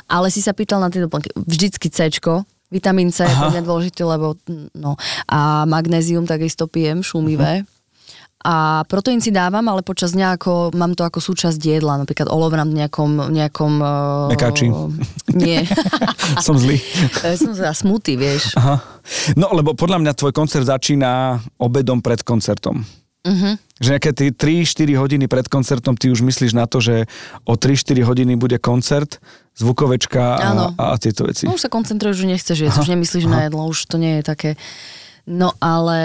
Ale 0.08 0.30
si 0.30 0.40
sa 0.40 0.56
pýtal 0.56 0.80
na 0.84 0.92
tie 0.92 1.04
doplnky, 1.04 1.34
vždycky 1.36 1.88
C, 1.92 2.08
vitamín 2.74 3.14
C 3.14 3.30
je 3.30 3.36
pre 3.38 3.54
mňa 3.54 3.64
dôležitý, 3.64 4.02
lebo 4.02 4.34
no, 4.74 4.98
a 5.30 5.70
magnézium 5.70 6.26
takisto 6.26 6.66
pijem, 6.66 7.06
šumivé. 7.06 7.70
A 8.44 8.84
proteín 8.92 9.24
si 9.24 9.32
dávam, 9.32 9.64
ale 9.72 9.88
počas 9.88 10.12
dňa 10.12 10.36
ako, 10.36 10.76
mám 10.76 11.00
to 11.00 11.08
ako 11.08 11.24
súčasť 11.24 11.56
jedla, 11.56 12.04
napríklad 12.04 12.28
olovram 12.28 12.76
v 12.76 12.84
nejakom... 12.84 13.32
nejakom 13.32 13.74
eh, 13.80 14.32
Mekáči. 14.36 14.68
Nie. 15.32 15.64
Som 16.46 16.60
zlý. 16.60 16.76
Som 17.40 17.56
za 17.56 17.72
smutý, 17.72 18.20
vieš. 18.20 18.52
Aha. 18.60 18.84
No, 19.40 19.56
lebo 19.56 19.72
podľa 19.80 20.04
mňa 20.04 20.12
tvoj 20.20 20.36
koncert 20.36 20.68
začína 20.68 21.40
obedom 21.56 22.04
pred 22.04 22.20
koncertom. 22.20 22.84
Mhm. 23.24 23.56
Že 23.80 23.90
nejaké 23.96 24.12
ty 24.12 24.26
3-4 24.36 25.00
hodiny 25.00 25.26
pred 25.32 25.48
koncertom 25.48 25.96
ty 25.96 26.12
už 26.12 26.24
myslíš 26.24 26.52
na 26.56 26.68
to, 26.68 26.84
že 26.84 27.08
o 27.48 27.56
3-4 27.56 28.04
hodiny 28.04 28.36
bude 28.36 28.60
koncert, 28.60 29.24
zvukovečka 29.56 30.22
a, 30.36 30.50
a, 30.76 30.98
tieto 31.00 31.24
veci. 31.24 31.48
No 31.48 31.56
už 31.56 31.64
sa 31.64 31.72
koncentruješ, 31.72 32.26
že 32.26 32.28
nechceš 32.28 32.58
jesť, 32.68 32.78
už 32.84 32.90
nemyslíš 32.90 33.26
na 33.30 33.48
jedlo, 33.48 33.64
už 33.70 33.86
to 33.88 33.96
nie 33.96 34.20
je 34.20 34.24
také... 34.24 34.50
No 35.24 35.56
ale 35.64 36.00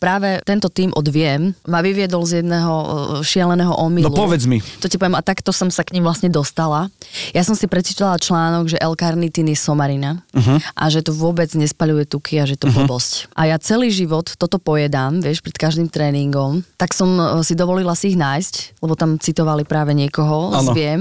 práve 0.00 0.40
tento 0.48 0.72
tým 0.72 0.88
od 0.96 1.04
Viem 1.12 1.52
ma 1.68 1.84
vyviedol 1.84 2.24
z 2.24 2.40
jedného 2.40 2.72
e, 2.72 2.86
šialeného 3.20 3.76
omylu. 3.76 4.08
No 4.08 4.16
povedz 4.16 4.48
mi. 4.48 4.64
To 4.80 4.88
ti 4.88 4.96
poviem, 4.96 5.12
a 5.12 5.20
takto 5.20 5.52
som 5.52 5.68
sa 5.68 5.84
k 5.84 5.92
ním 5.92 6.08
vlastne 6.08 6.32
dostala. 6.32 6.88
Ja 7.36 7.44
som 7.44 7.52
si 7.52 7.68
prečítala 7.68 8.16
článok, 8.16 8.72
že 8.72 8.80
L-karnitín 8.80 9.52
je 9.52 9.60
somarina 9.60 10.24
uh-huh. 10.32 10.56
a 10.72 10.84
že 10.88 11.04
to 11.04 11.12
vôbec 11.12 11.52
nespaľuje 11.52 12.08
tuky 12.08 12.40
a 12.40 12.48
že 12.48 12.56
to 12.56 12.72
uh-huh. 12.72 12.88
blbosť. 12.88 13.28
A 13.36 13.52
ja 13.52 13.60
celý 13.60 13.92
život 13.92 14.32
toto 14.40 14.56
pojedám, 14.56 15.20
vieš, 15.20 15.44
pred 15.44 15.56
každým 15.60 15.92
tréningom, 15.92 16.64
tak 16.80 16.96
som 16.96 17.12
e, 17.12 17.44
si 17.44 17.52
dovolila 17.52 17.92
si 17.92 18.16
ich 18.16 18.18
nájsť, 18.18 18.80
lebo 18.80 18.96
tam 18.96 19.20
citovali 19.20 19.68
práve 19.68 19.92
niekoho 19.92 20.56
Áno. 20.56 20.72
z 20.72 20.80
Viem 20.80 21.00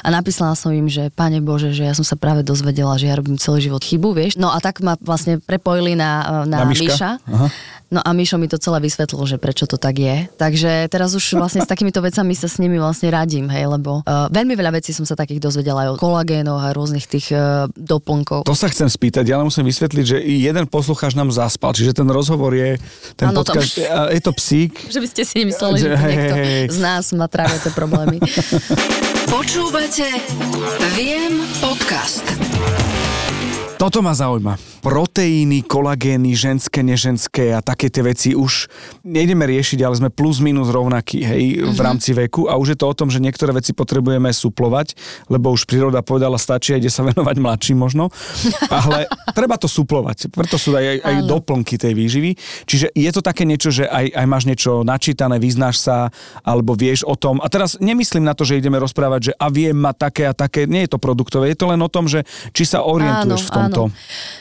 a 0.00 0.08
napísala 0.08 0.56
som 0.56 0.72
im, 0.72 0.88
že 0.88 1.12
pane 1.12 1.44
Bože, 1.44 1.76
že 1.76 1.84
ja 1.84 1.92
som 1.92 2.04
sa 2.04 2.16
práve 2.16 2.40
dozvedela, 2.40 2.96
že 2.96 3.12
ja 3.12 3.20
robím 3.20 3.36
celý 3.36 3.60
život 3.60 3.84
chybu, 3.84 4.16
vieš. 4.16 4.40
No 4.40 4.48
a 4.48 4.56
tak 4.64 4.80
ma 4.80 4.96
vlastne 5.04 5.36
prepojili 5.36 5.92
na, 5.92 6.44
Na 6.48 6.64
na, 6.64 6.64
na? 6.64 6.93
Miša. 6.94 7.10
Aha. 7.26 7.46
No 7.94 8.00
a 8.02 8.10
Mišo 8.10 8.40
mi 8.42 8.50
to 8.50 8.58
celé 8.58 8.82
vysvetlil, 8.82 9.22
že 9.22 9.36
prečo 9.38 9.70
to 9.70 9.78
tak 9.78 9.94
je. 10.00 10.26
Takže 10.34 10.90
teraz 10.90 11.14
už 11.14 11.38
vlastne 11.38 11.62
s 11.62 11.68
takýmito 11.68 12.02
vecami 12.02 12.34
sa 12.34 12.50
s 12.50 12.58
nimi 12.58 12.74
vlastne 12.80 13.06
radím, 13.12 13.46
hej, 13.46 13.70
lebo 13.70 14.02
uh, 14.02 14.26
veľmi 14.34 14.58
veľa 14.58 14.74
vecí 14.80 14.90
som 14.90 15.06
sa 15.06 15.14
takých 15.14 15.38
dozvedela 15.38 15.86
aj 15.86 15.94
o 15.94 15.96
kolagénoch 16.00 16.58
a 16.58 16.74
rôznych 16.74 17.06
tých 17.06 17.30
uh, 17.30 17.70
doplnkov. 17.78 18.50
To 18.50 18.56
sa 18.56 18.66
chcem 18.66 18.90
spýtať, 18.90 19.30
ja 19.30 19.38
len 19.38 19.46
musím 19.46 19.68
vysvetliť, 19.68 20.04
že 20.10 20.18
jeden 20.26 20.66
poslucháč 20.66 21.14
nám 21.14 21.30
zaspal, 21.30 21.70
čiže 21.70 21.94
ten 21.94 22.08
rozhovor 22.10 22.56
je, 22.56 22.82
ten 23.14 23.30
tam- 23.30 23.36
podcast, 23.36 23.78
a 23.78 24.10
je 24.10 24.22
to 24.24 24.32
psík. 24.34 24.74
Že 24.90 24.98
by 24.98 25.08
ste 25.14 25.22
si 25.22 25.34
nemysleli, 25.44 25.76
že 25.78 25.88
to 25.94 25.98
Hej, 26.00 26.10
niekto 26.10 26.36
hej. 26.40 26.64
z 26.74 26.78
nás 26.82 27.04
má 27.14 27.30
tráviace 27.30 27.70
problémy. 27.76 28.18
Počúvate 29.34 30.08
Viem 30.98 31.46
podcast. 31.62 32.93
Toto 33.74 34.00
ma 34.00 34.14
zaujíma. 34.14 34.54
Proteíny, 34.80 35.64
kolagény, 35.64 36.32
ženské, 36.32 36.80
neženské 36.80 37.52
a 37.52 37.60
také 37.60 37.90
tie 37.90 38.00
veci 38.00 38.28
už 38.32 38.68
nejdeme 39.02 39.42
riešiť, 39.44 39.80
ale 39.82 39.98
sme 39.98 40.10
plus 40.12 40.38
minus 40.38 40.70
rovnakí, 40.70 41.20
hej, 41.20 41.42
v 41.60 41.74
Mhm. 41.74 41.82
rámci 41.82 42.10
veku 42.12 42.46
a 42.46 42.54
už 42.54 42.74
je 42.74 42.78
to 42.78 42.86
o 42.86 42.94
tom, 42.94 43.08
že 43.10 43.18
niektoré 43.18 43.50
veci 43.50 43.72
potrebujeme 43.72 44.30
suplovať, 44.30 44.94
lebo 45.26 45.50
už 45.50 45.66
príroda 45.66 46.00
povedala, 46.00 46.38
stačí, 46.38 46.72
a 46.72 46.80
ide 46.80 46.88
sa 46.88 47.02
venovať 47.10 47.36
mladším 47.40 47.76
možno, 47.76 48.08
ale 48.70 49.10
treba 49.34 49.58
to 49.58 49.66
suplovať, 49.66 50.30
preto 50.30 50.54
sú 50.56 50.76
aj, 50.76 51.00
aj 51.02 51.14
Áno. 51.20 51.28
doplnky 51.28 51.74
tej 51.76 51.92
výživy. 51.96 52.30
Čiže 52.64 52.94
je 52.94 53.10
to 53.10 53.20
také 53.20 53.42
niečo, 53.44 53.68
že 53.74 53.84
aj, 53.84 54.14
aj 54.14 54.26
máš 54.28 54.44
niečo 54.46 54.86
načítané, 54.86 55.36
vyznáš 55.42 55.82
sa, 55.82 56.08
alebo 56.40 56.72
vieš 56.78 57.02
o 57.04 57.16
tom. 57.16 57.40
A 57.42 57.48
teraz 57.50 57.76
nemyslím 57.80 58.24
na 58.24 58.36
to, 58.36 58.46
že 58.46 58.60
ideme 58.60 58.78
rozprávať, 58.78 59.20
že 59.28 59.32
a 59.34 59.48
viem 59.50 59.74
ma 59.74 59.90
také 59.92 60.28
a 60.28 60.32
také, 60.32 60.64
nie 60.70 60.86
je 60.86 60.94
to 60.94 60.98
produktové, 61.00 61.50
je 61.50 61.58
to 61.58 61.66
len 61.68 61.80
o 61.80 61.90
tom, 61.90 62.06
že 62.06 62.22
či 62.52 62.64
sa 62.64 62.84
orientuješ 62.84 63.48
v 63.48 63.63
tomto. 63.70 63.94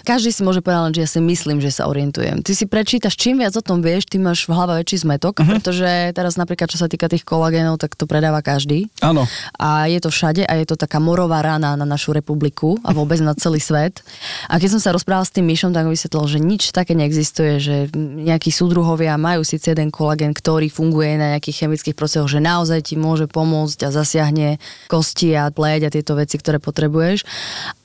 Každý 0.04 0.30
si 0.36 0.42
môže 0.44 0.60
povedať, 0.60 0.82
len, 0.84 0.94
že 0.96 1.02
ja 1.06 1.10
si 1.10 1.20
myslím, 1.24 1.58
že 1.64 1.72
sa 1.72 1.88
orientujem. 1.88 2.44
Ty 2.44 2.52
si 2.52 2.66
prečítaš, 2.68 3.16
čím 3.16 3.40
viac 3.40 3.56
o 3.56 3.64
tom 3.64 3.80
vieš, 3.80 4.10
tým 4.10 4.28
máš 4.28 4.48
v 4.48 4.56
hlave 4.56 4.84
väčší 4.84 5.08
zmetok, 5.08 5.40
uh-huh. 5.40 5.50
pretože 5.58 6.12
teraz 6.12 6.36
napríklad, 6.36 6.68
čo 6.68 6.82
sa 6.82 6.92
týka 6.92 7.08
tých 7.08 7.24
kolagénov, 7.24 7.80
tak 7.80 7.96
to 7.96 8.04
predáva 8.10 8.44
každý. 8.44 8.92
Áno. 9.00 9.24
A 9.60 9.88
je 9.88 10.00
to 10.04 10.12
všade 10.12 10.44
a 10.44 10.54
je 10.60 10.66
to 10.68 10.76
taká 10.76 11.00
morová 11.00 11.40
rana 11.40 11.76
na 11.80 11.86
našu 11.88 12.12
republiku 12.12 12.76
a 12.84 12.92
vôbec 12.92 13.20
na 13.24 13.32
celý 13.38 13.64
svet. 13.64 14.04
A 14.52 14.60
keď 14.60 14.78
som 14.78 14.82
sa 14.82 14.90
rozprávala 14.92 15.28
s 15.28 15.34
tým 15.34 15.48
Myšom, 15.48 15.72
tak 15.72 15.88
vysvetlil, 15.88 16.26
že 16.28 16.40
nič 16.42 16.64
také 16.76 16.98
neexistuje, 16.98 17.60
že 17.62 17.76
nejakí 17.98 18.50
súdruhovia 18.52 19.16
majú 19.16 19.46
síce 19.46 19.72
jeden 19.72 19.94
kolagén, 19.94 20.34
ktorý 20.36 20.68
funguje 20.68 21.16
na 21.16 21.38
nejakých 21.38 21.68
chemických 21.68 21.96
procesoch, 21.96 22.30
že 22.30 22.44
naozaj 22.44 22.92
ti 22.92 22.96
môže 23.00 23.30
pomôcť 23.30 23.88
a 23.88 23.90
zasiahne 23.94 24.58
kosti 24.90 25.36
a 25.38 25.50
pleť 25.54 25.88
a 25.88 25.94
tieto 25.94 26.14
veci, 26.18 26.36
ktoré 26.40 26.58
potrebuješ, 26.58 27.24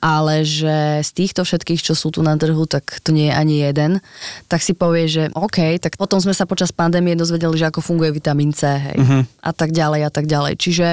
ale 0.03 0.43
že 0.43 1.05
z 1.05 1.09
týchto 1.29 1.45
všetkých, 1.45 1.85
čo 1.85 1.93
sú 1.93 2.09
tu 2.09 2.25
na 2.25 2.33
trhu, 2.33 2.65
tak 2.65 3.05
to 3.05 3.13
nie 3.13 3.29
je 3.29 3.33
ani 3.37 3.55
jeden, 3.61 3.91
tak 4.49 4.65
si 4.65 4.73
povie, 4.73 5.05
že 5.05 5.29
OK, 5.37 5.77
tak 5.77 5.93
potom 6.01 6.17
sme 6.17 6.33
sa 6.33 6.49
počas 6.49 6.73
pandémie 6.73 7.13
dozvedeli, 7.13 7.53
že 7.53 7.69
ako 7.69 7.85
funguje 7.85 8.09
vitamín 8.09 8.49
C, 8.49 8.65
hej, 8.65 8.97
uh-huh. 8.97 9.21
a 9.45 9.51
tak 9.53 9.69
ďalej 9.69 10.09
a 10.09 10.11
tak 10.11 10.25
ďalej. 10.25 10.57
Čiže 10.57 10.87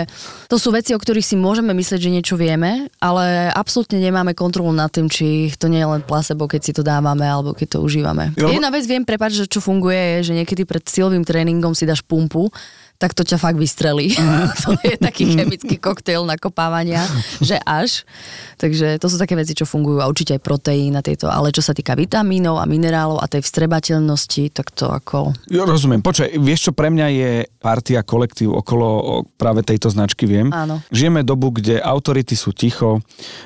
to 0.52 0.60
sú 0.60 0.76
veci, 0.76 0.92
o 0.92 1.00
ktorých 1.00 1.24
si 1.24 1.40
môžeme 1.40 1.72
myslieť, 1.72 2.00
že 2.04 2.12
niečo 2.12 2.36
vieme, 2.36 2.92
ale 3.00 3.48
absolútne 3.56 3.96
nemáme 3.96 4.36
kontrolu 4.36 4.76
nad 4.76 4.92
tým, 4.92 5.08
či 5.08 5.48
to 5.56 5.72
nie 5.72 5.80
je 5.80 5.88
len 5.88 6.04
placebo, 6.04 6.44
keď 6.44 6.60
si 6.60 6.72
to 6.76 6.84
dávame 6.84 7.24
alebo 7.24 7.56
keď 7.56 7.78
to 7.78 7.78
užívame. 7.80 8.36
Jo. 8.36 8.52
Jedna 8.52 8.68
vec 8.68 8.84
viem, 8.84 9.08
prepáč, 9.08 9.40
že 9.40 9.48
čo 9.48 9.64
funguje, 9.64 10.20
je, 10.20 10.28
že 10.28 10.36
niekedy 10.36 10.68
pred 10.68 10.84
silovým 10.84 11.24
tréningom 11.24 11.72
si 11.72 11.88
dáš 11.88 12.04
pumpu, 12.04 12.52
tak 12.96 13.12
to 13.12 13.22
ťa 13.24 13.36
fakt 13.36 13.60
vystrelí. 13.60 14.16
to 14.64 14.72
je 14.80 14.96
taký 14.96 15.36
chemický 15.36 15.76
koktejl 15.76 16.24
nakopávania, 16.24 17.04
že 17.44 17.60
až. 17.62 18.08
Takže 18.56 18.96
to 18.96 19.06
sú 19.12 19.20
také 19.20 19.36
veci, 19.36 19.52
čo 19.52 19.68
fungujú 19.68 20.00
a 20.00 20.08
určite 20.08 20.25
aj 20.34 20.42
proteín 20.42 20.98
a 20.98 21.02
tieto, 21.04 21.30
ale 21.30 21.54
čo 21.54 21.62
sa 21.62 21.70
týka 21.70 21.94
vitamínov 21.94 22.58
a 22.58 22.66
minerálov 22.66 23.22
a 23.22 23.30
tej 23.30 23.46
vstrebateľnosti, 23.46 24.50
tak 24.50 24.74
to 24.74 24.90
ako... 24.90 25.30
Jo, 25.46 25.62
rozumiem. 25.62 26.02
Počkaj, 26.02 26.34
vieš 26.42 26.70
čo 26.70 26.72
pre 26.74 26.90
mňa 26.90 27.06
je 27.14 27.30
partia, 27.62 28.02
kolektív 28.02 28.50
okolo 28.58 29.22
práve 29.38 29.62
tejto 29.62 29.90
značky, 29.90 30.26
viem. 30.26 30.50
Áno. 30.50 30.82
Žijeme 30.90 31.22
dobu, 31.22 31.54
kde 31.54 31.78
autority 31.78 32.34
sú 32.34 32.50
ticho 32.50 33.04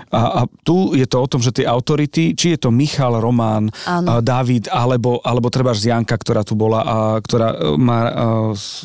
a, 0.09 0.45
a 0.45 0.51
tu 0.65 0.97
je 0.97 1.05
to 1.05 1.21
o 1.21 1.27
tom, 1.29 1.41
že 1.45 1.53
tie 1.53 1.67
autority, 1.69 2.33
či 2.33 2.57
je 2.57 2.59
to 2.65 2.73
Michal, 2.73 3.21
Román, 3.21 3.69
a 3.85 4.01
Áno. 4.01 4.21
David, 4.25 4.71
alebo, 4.71 5.21
alebo 5.25 5.51
treba 5.53 5.73
Janka, 5.75 6.15
ktorá 6.15 6.45
tu 6.45 6.55
bola 6.55 6.81
a 6.85 6.97
ktorá 7.19 7.57
e, 7.57 7.57
má 7.81 8.01
e, 8.07 8.13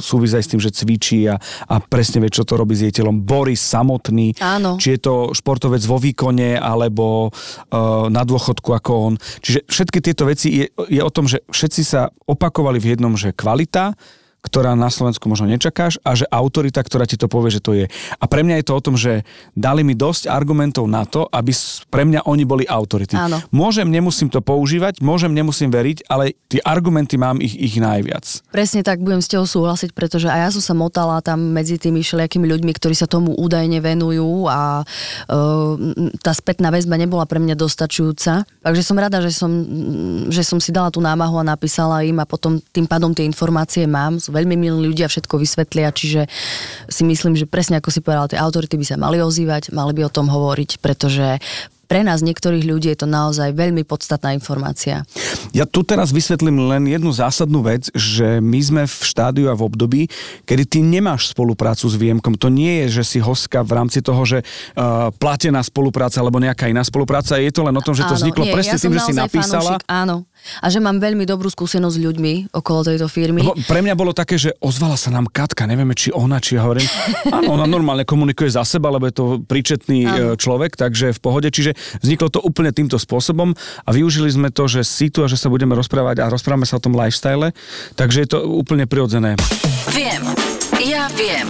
súvisť 0.01 0.35
aj 0.39 0.43
s 0.43 0.49
tým, 0.49 0.61
že 0.61 0.71
cvičí 0.73 1.19
a, 1.29 1.35
a 1.69 1.75
presne 1.83 2.23
vie, 2.23 2.31
čo 2.31 2.47
to 2.47 2.57
robí 2.57 2.73
s 2.73 2.87
jej 2.87 2.93
telom. 2.95 3.21
Boris 3.21 3.61
samotný, 3.61 4.37
Áno. 4.39 4.79
či 4.79 4.97
je 4.97 4.99
to 5.03 5.15
športovec 5.35 5.83
vo 5.83 5.97
výkone 5.99 6.55
alebo 6.55 7.29
uh, 7.29 7.84
na 8.09 8.21
dôchodku 8.25 8.71
ako 8.73 8.91
on. 8.93 9.13
Čiže 9.41 9.65
všetky 9.67 9.99
tieto 10.01 10.23
veci 10.27 10.63
je, 10.63 10.65
je 10.89 11.01
o 11.01 11.11
tom, 11.11 11.25
že 11.25 11.41
všetci 11.49 11.81
sa 11.81 12.11
opakovali 12.25 12.77
v 12.81 12.95
jednom, 12.95 13.13
že 13.15 13.35
kvalita, 13.35 13.95
ktorá 14.45 14.77
na 14.77 14.93
Slovensku 14.93 15.25
možno 15.25 15.49
nečakáš 15.49 15.97
a 16.05 16.13
že 16.13 16.29
autorita, 16.29 16.85
ktorá 16.85 17.09
ti 17.09 17.17
to 17.17 17.25
povie, 17.25 17.49
že 17.49 17.65
to 17.65 17.73
je. 17.73 17.89
A 18.21 18.25
pre 18.29 18.45
mňa 18.45 18.61
je 18.61 18.65
to 18.69 18.73
o 18.77 18.83
tom, 18.85 18.93
že 18.93 19.25
dali 19.57 19.81
mi 19.81 19.97
dosť 19.97 20.29
argumentov 20.29 20.85
na 20.85 21.01
to, 21.09 21.25
aby 21.33 21.49
pre 21.89 22.05
mňa 22.05 22.29
oni 22.29 22.45
boli 22.45 22.63
autority. 22.69 23.17
Áno. 23.17 23.41
Môžem, 23.49 23.89
nemusím 23.89 24.29
to 24.29 24.45
používať, 24.45 25.01
môžem, 25.01 25.33
nemusím 25.33 25.73
veriť, 25.73 26.05
ale 26.05 26.37
tie 26.45 26.61
argumenty 26.61 27.17
mám 27.17 27.41
ich, 27.41 27.57
ich 27.57 27.81
najviac. 27.81 28.45
Presne 28.53 28.85
tak 28.85 29.01
budem 29.01 29.25
s 29.25 29.31
tebou 29.31 29.49
súhlasiť, 29.49 29.97
pretože 29.97 30.29
aj 30.29 30.39
ja 30.45 30.49
som 30.53 30.61
sa 30.61 30.73
motala 30.77 31.17
tam 31.25 31.41
medzi 31.41 31.81
tými 31.81 32.05
všelijakými 32.05 32.45
ľuďmi, 32.45 32.71
ktorí 32.77 32.93
sa 32.93 33.09
tomu 33.09 33.33
údajne 33.33 33.81
venujú 33.81 34.45
a 34.45 34.85
uh, 34.85 35.73
tá 36.21 36.31
spätná 36.35 36.69
väzba 36.69 36.99
nebola 37.01 37.25
pre 37.25 37.41
mňa 37.41 37.55
dostačujúca. 37.57 38.45
Takže 38.45 38.83
som 38.85 38.97
rada, 38.99 39.23
že 39.23 39.31
som, 39.33 39.49
že 40.29 40.45
som 40.45 40.61
si 40.61 40.69
dala 40.69 40.91
tú 40.91 41.01
námahu 41.01 41.41
a 41.41 41.47
napísala 41.47 42.05
im 42.05 42.21
a 42.21 42.29
potom 42.29 42.61
tým 42.69 42.85
pádom 42.85 43.15
tie 43.15 43.25
informácie 43.25 43.87
mám. 43.87 44.19
Veľmi 44.35 44.59
milí 44.59 44.91
ľudia, 44.91 45.07
všetko 45.07 45.39
vysvetlia, 45.39 45.95
čiže 45.95 46.27
si 46.91 47.03
myslím, 47.07 47.39
že 47.39 47.47
presne 47.47 47.79
ako 47.79 47.89
si 47.89 48.03
povedala, 48.03 48.27
tie 48.27 48.39
autority 48.39 48.75
by 48.75 48.85
sa 48.85 48.99
mali 48.99 49.23
ozývať, 49.23 49.71
mali 49.71 49.95
by 49.95 50.05
o 50.05 50.11
tom 50.11 50.27
hovoriť, 50.27 50.83
pretože 50.83 51.39
pre 51.85 52.01
nás 52.01 52.25
niektorých 52.25 52.65
ľudí 52.65 52.89
je 52.91 53.05
to 53.05 53.07
naozaj 53.07 53.53
veľmi 53.53 53.85
podstatná 53.85 54.33
informácia. 54.33 55.05
Ja 55.53 55.63
tu 55.69 55.85
teraz 55.85 56.11
vysvetlím 56.11 56.67
len 56.67 56.89
jednu 56.89 57.13
zásadnú 57.13 57.63
vec, 57.63 57.87
že 57.93 58.41
my 58.41 58.59
sme 58.59 58.83
v 58.89 58.95
štádiu 59.05 59.47
a 59.47 59.55
v 59.55 59.65
období, 59.65 60.01
kedy 60.43 60.63
ty 60.65 60.79
nemáš 60.81 61.31
spoluprácu 61.31 61.85
s 61.87 61.95
výjemkom. 61.95 62.35
To 62.41 62.49
nie 62.51 62.85
je, 62.85 63.01
že 63.01 63.03
si 63.15 63.19
hostka 63.21 63.61
v 63.61 63.71
rámci 63.77 64.01
toho, 64.01 64.21
že 64.25 64.41
uh, 64.41 65.13
platená 65.15 65.61
spolupráca 65.61 66.19
alebo 66.19 66.41
nejaká 66.41 66.67
iná 66.67 66.81
spolupráca. 66.83 67.37
Je 67.39 67.53
to 67.53 67.63
len 67.63 67.75
o 67.77 67.83
tom, 67.85 67.93
že 67.93 68.03
to 68.03 68.17
Áno, 68.17 68.19
vzniklo 68.19 68.43
nie, 68.49 68.53
presne 68.53 68.77
ja 68.77 68.81
tým, 68.81 68.93
že 68.97 69.01
si 69.05 69.13
napísala. 69.13 69.79
Fanúšik, 69.79 69.87
áno. 69.87 70.15
A 70.61 70.69
že 70.69 70.77
mám 70.77 71.01
veľmi 71.01 71.25
dobrú 71.25 71.49
skúsenosť 71.49 71.95
s 71.97 72.01
ľuďmi 72.01 72.33
okolo 72.53 72.79
tejto 72.85 73.07
firmy. 73.09 73.41
Lebo 73.41 73.57
pre 73.65 73.81
mňa 73.81 73.95
bolo 73.97 74.13
také, 74.13 74.37
že 74.37 74.53
ozvala 74.61 74.93
sa 74.97 75.09
nám 75.09 75.25
Katka, 75.31 75.65
nevieme, 75.65 75.97
či 75.97 76.13
ona, 76.13 76.37
či 76.37 76.57
ja 76.57 76.65
hovorím. 76.65 76.85
Áno, 77.35 77.57
ona 77.57 77.65
normálne 77.65 78.05
komunikuje 78.05 78.53
za 78.53 78.61
seba, 78.61 78.93
lebo 78.93 79.09
je 79.09 79.15
to 79.15 79.25
príčetný 79.41 79.99
Áno. 80.05 80.15
e, 80.15 80.23
človek, 80.37 80.77
takže 80.77 81.17
v 81.17 81.19
pohode. 81.19 81.49
Čiže 81.49 81.74
vzniklo 81.99 82.27
to 82.31 82.39
úplne 82.41 82.71
týmto 82.71 82.97
spôsobom 82.97 83.53
a 83.83 83.89
využili 83.91 84.31
sme 84.31 84.49
to, 84.49 84.65
že 84.65 84.81
si 84.87 85.07
tu 85.13 85.21
a 85.21 85.29
že 85.29 85.39
sa 85.39 85.51
budeme 85.51 85.75
rozprávať 85.75 86.23
a 86.23 86.31
rozprávame 86.31 86.67
sa 86.67 86.79
o 86.79 86.83
tom 86.83 86.95
lifestyle, 86.97 87.53
takže 87.99 88.25
je 88.25 88.29
to 88.31 88.37
úplne 88.45 88.87
prirodzené. 88.89 89.35
Viem. 89.93 90.23
Ja 90.85 91.09
viem. 91.13 91.47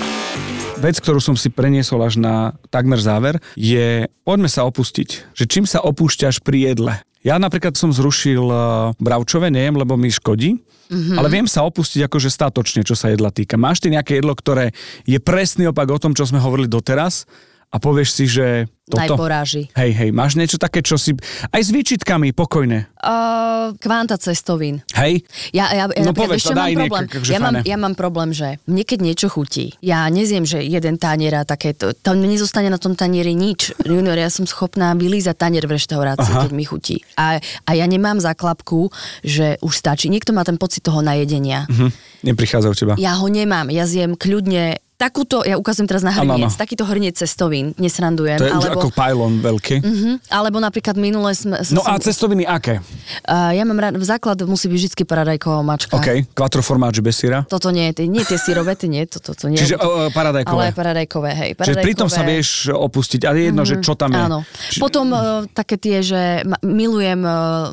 Vec, 0.76 1.00
ktorú 1.00 1.24
som 1.24 1.36
si 1.40 1.48
preniesol 1.48 2.04
až 2.04 2.20
na 2.20 2.54
takmer 2.68 3.00
záver, 3.00 3.40
je 3.56 4.06
poďme 4.28 4.52
sa 4.52 4.68
opustiť. 4.68 5.34
Že 5.34 5.46
čím 5.48 5.66
sa 5.66 5.82
opúšťaš 5.82 6.44
pri 6.44 6.72
jedle. 6.72 6.94
Ja 7.26 7.42
napríklad 7.42 7.74
som 7.74 7.90
zrušil 7.90 8.44
uh, 8.46 8.94
bravčové, 9.02 9.50
nejem, 9.50 9.82
lebo 9.82 9.98
mi 9.98 10.14
škodí, 10.14 10.62
mm-hmm. 10.62 11.18
ale 11.18 11.28
viem 11.34 11.50
sa 11.50 11.66
opustiť 11.66 12.06
akože 12.06 12.30
statočne, 12.30 12.86
čo 12.86 12.94
sa 12.94 13.10
jedla 13.10 13.34
týka. 13.34 13.58
Máš 13.58 13.82
ty 13.82 13.90
nejaké 13.90 14.22
jedlo, 14.22 14.38
ktoré 14.38 14.78
je 15.10 15.18
presný 15.18 15.74
opak 15.74 15.90
o 15.90 15.98
tom, 15.98 16.14
čo 16.14 16.30
sme 16.30 16.38
hovorili 16.38 16.70
doteraz 16.70 17.26
a 17.72 17.78
povieš 17.82 18.10
si, 18.14 18.26
že 18.30 18.70
toto... 18.86 19.18
Najporáži. 19.18 19.74
Hej, 19.74 19.92
hej, 19.98 20.10
máš 20.14 20.38
niečo 20.38 20.62
také, 20.62 20.86
čo 20.86 21.02
si... 21.02 21.18
Aj 21.50 21.58
s 21.58 21.74
výčitkami, 21.74 22.38
pokojne. 22.38 22.86
Uh, 23.02 23.74
kvanta 23.82 24.14
cestovín. 24.22 24.86
Hej? 24.94 25.26
Ja, 25.50 25.74
ja, 25.74 25.90
ja 25.90 26.06
No 26.06 26.14
napríklad, 26.14 26.38
povedz, 26.38 26.46
vieš, 26.46 26.46
čo 26.46 26.54
daj 26.54 26.74
mám 26.78 26.90
problém? 26.94 27.26
Ja 27.26 27.40
mám, 27.42 27.56
ja 27.66 27.78
mám 27.82 27.96
problém, 27.98 28.30
že 28.30 28.48
mne 28.70 28.84
keď 28.86 29.00
niečo 29.02 29.28
chutí, 29.34 29.74
ja 29.82 30.06
nezjem, 30.14 30.46
že 30.46 30.62
jeden 30.62 31.02
tanier 31.02 31.34
a 31.34 31.50
takéto, 31.50 31.98
tam 31.98 32.22
nezostane 32.22 32.70
na 32.70 32.78
tom 32.78 32.94
tanieri 32.94 33.34
nič. 33.34 33.74
Junior, 33.90 34.22
ja 34.22 34.30
som 34.30 34.46
schopná 34.46 34.94
vylízať 34.94 35.34
tanier 35.34 35.66
v 35.66 35.82
reštaurácii, 35.82 36.34
Aha. 36.38 36.42
keď 36.46 36.52
mi 36.54 36.66
chutí. 36.70 37.02
A, 37.18 37.42
a 37.42 37.72
ja 37.74 37.90
nemám 37.90 38.22
záklapku, 38.22 38.94
že 39.26 39.58
už 39.66 39.74
stačí. 39.74 40.14
Niekto 40.14 40.30
má 40.30 40.46
ten 40.46 40.62
pocit 40.62 40.86
toho 40.86 41.02
najedenia. 41.02 41.66
Hm, 41.74 41.90
neprichádza 42.22 42.70
u 42.70 42.78
teba. 42.78 42.94
Ja 43.02 43.18
ho 43.18 43.26
nemám, 43.26 43.74
ja 43.74 43.90
zjem 43.90 44.14
kľudne 44.14 44.78
takúto, 44.96 45.44
ja 45.44 45.56
ukazujem 45.56 45.86
teraz 45.86 46.02
na 46.02 46.12
hrniec, 46.12 46.50
áno. 46.50 46.56
takýto 46.56 46.88
hrniec 46.88 47.16
cestovín, 47.16 47.76
nesrandujem. 47.76 48.40
To 48.40 48.48
je 48.48 48.54
alebo, 48.56 48.80
ako 48.80 48.90
pylon 48.92 49.44
veľký. 49.44 49.76
Mhm, 49.84 50.12
alebo 50.32 50.58
napríklad 50.58 50.96
minule 50.96 51.36
sme... 51.36 51.60
No 51.70 51.84
som, 51.84 51.92
a 51.92 52.00
cestoviny 52.00 52.44
aké? 52.44 52.80
uh, 53.28 53.52
ja 53.52 53.64
mám 53.64 53.76
rád, 53.76 54.00
v 54.00 54.06
základ 54.08 54.40
musí 54.44 54.66
byť 54.66 54.80
vždy 54.96 55.04
paradajková 55.04 55.60
mačka. 55.62 55.94
OK, 56.00 56.32
quattro 56.32 56.64
formággio 56.64 57.04
bez 57.04 57.20
syra. 57.20 57.44
Toto 57.44 57.70
nie, 57.70 57.92
tie, 57.92 58.08
nie 58.08 58.24
tie 58.24 58.40
syrové, 58.40 58.80
tie 58.80 58.88
nie, 58.88 59.04
toto 59.04 59.36
to 59.36 59.52
nie. 59.52 59.60
Čiže 59.60 59.76
uh, 59.76 60.08
paradajkové. 60.10 60.72
ale 60.72 60.74
paradajkové, 60.74 61.30
hej. 61.36 61.50
Čiže 61.54 61.84
pri 61.84 61.94
tom 61.94 62.08
sa 62.08 62.24
paradajkové. 62.24 62.32
vieš 62.32 62.50
opustiť, 62.72 63.22
ale 63.28 63.38
jedno, 63.52 63.62
že 63.68 63.84
čo 63.84 63.94
tam 63.94 64.16
je. 64.16 64.22
Áno. 64.22 64.40
Či- 64.72 64.80
Potom 64.80 65.12
uh, 65.12 65.44
také 65.52 65.76
tie, 65.76 66.00
že 66.00 66.44
ma, 66.44 66.56
milujem 66.64 67.20
uh, 67.20 67.70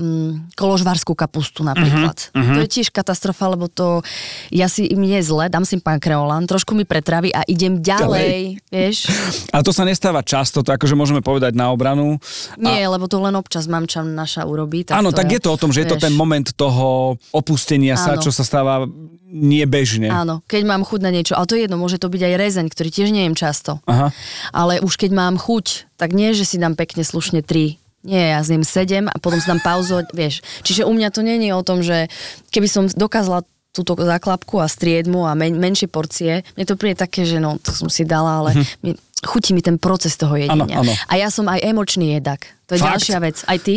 koložvarskú 0.54 1.14
kapustu 1.14 1.62
napríklad. 1.62 2.18
Mhm, 2.18 2.30
Uh-huh, 2.32 2.40
uh-huh. 2.42 2.56
To 2.56 2.64
je 2.64 2.70
tiež 2.70 2.88
katastrofa, 2.88 3.44
lebo 3.46 3.66
to 3.66 4.00
ja 4.48 4.66
si 4.66 4.88
mne 4.88 5.20
je 5.20 5.28
zle, 5.28 5.46
dám 5.46 5.62
si 5.62 5.76
pán 5.78 5.96
kreolán, 5.96 6.44
trošku 6.44 6.72
mi 6.72 6.82
pretraví 7.12 7.29
a 7.37 7.44
idem 7.44 7.85
ďalej, 7.85 8.57
vieš. 8.72 9.12
Ale 9.53 9.61
to 9.61 9.72
sa 9.77 9.85
nestáva 9.85 10.25
často, 10.25 10.64
to 10.64 10.72
akože 10.72 10.96
môžeme 10.96 11.20
povedať 11.20 11.53
na 11.53 11.68
obranu. 11.68 12.16
Nie, 12.57 12.88
lebo 12.88 13.05
to 13.05 13.20
len 13.20 13.37
občas 13.37 13.68
mám 13.68 13.85
čam 13.85 14.16
naša 14.16 14.48
urobí. 14.48 14.88
Tak 14.88 14.96
Áno, 14.96 15.12
to 15.12 15.20
tak 15.20 15.29
je 15.29 15.40
to 15.44 15.53
o 15.53 15.61
tom, 15.61 15.77
že 15.77 15.85
je 15.85 15.92
to 15.92 16.01
vieš. 16.01 16.09
ten 16.09 16.14
moment 16.16 16.48
toho 16.57 17.20
opustenia 17.37 18.01
sa, 18.01 18.16
Áno. 18.16 18.25
čo 18.25 18.33
sa 18.33 18.48
stáva 18.48 18.88
nie 19.29 19.64
bežne. 19.68 20.09
Áno, 20.09 20.40
keď 20.48 20.62
mám 20.64 20.88
chuť 20.88 21.01
na 21.05 21.12
niečo, 21.12 21.37
ale 21.37 21.48
to 21.48 21.57
je 21.57 21.68
jedno, 21.68 21.77
môže 21.77 22.01
to 22.01 22.09
byť 22.09 22.22
aj 22.25 22.35
rezeň, 22.40 22.66
ktorý 22.72 22.88
tiež 22.88 23.09
nejem 23.12 23.37
často. 23.37 23.85
Aha. 23.85 24.09
Ale 24.57 24.81
už 24.81 24.96
keď 24.96 25.12
mám 25.12 25.37
chuť, 25.37 25.92
tak 26.01 26.16
nie, 26.16 26.33
že 26.33 26.48
si 26.48 26.57
dám 26.57 26.77
pekne 26.77 27.05
slušne 27.05 27.44
tri. 27.44 27.77
Nie, 28.03 28.35
ja 28.35 28.40
zjem 28.42 28.66
sedem 28.66 29.07
a 29.07 29.14
potom 29.20 29.38
si 29.38 29.46
dám 29.46 29.62
pauzu, 29.62 30.03
vieš. 30.11 30.42
Čiže 30.66 30.83
u 30.88 30.92
mňa 30.92 31.14
to 31.14 31.22
není 31.22 31.55
o 31.55 31.62
tom, 31.62 31.87
že 31.87 32.11
keby 32.51 32.66
som 32.66 32.90
dokázala 32.90 33.46
túto 33.72 33.96
záklapku 33.96 34.61
a 34.61 34.68
striedmu 34.68 35.24
a 35.24 35.32
men, 35.32 35.56
menšie 35.56 35.88
porcie, 35.88 36.44
mne 36.54 36.64
to 36.68 36.76
príde 36.76 37.00
také, 37.00 37.24
že 37.24 37.40
no, 37.40 37.56
to 37.56 37.72
som 37.72 37.88
si 37.88 38.04
dala, 38.04 38.44
ale 38.44 38.68
mi, 38.85 38.92
chutí 39.24 39.56
mi 39.56 39.64
ten 39.64 39.80
proces 39.80 40.14
toho 40.20 40.37
jedenia. 40.37 40.76
Mhm. 40.76 40.85
Áno, 40.85 40.92
áno. 40.92 41.08
A 41.08 41.12
ja 41.16 41.32
som 41.32 41.48
aj 41.48 41.64
emočný 41.64 42.20
jedak. 42.20 42.52
To 42.68 42.76
je 42.76 42.80
Fakt? 42.85 42.87
Mhm. 42.87 42.92
ďalšia 42.92 43.18
vec. 43.24 43.37
Aj 43.48 43.58
ty? 43.58 43.76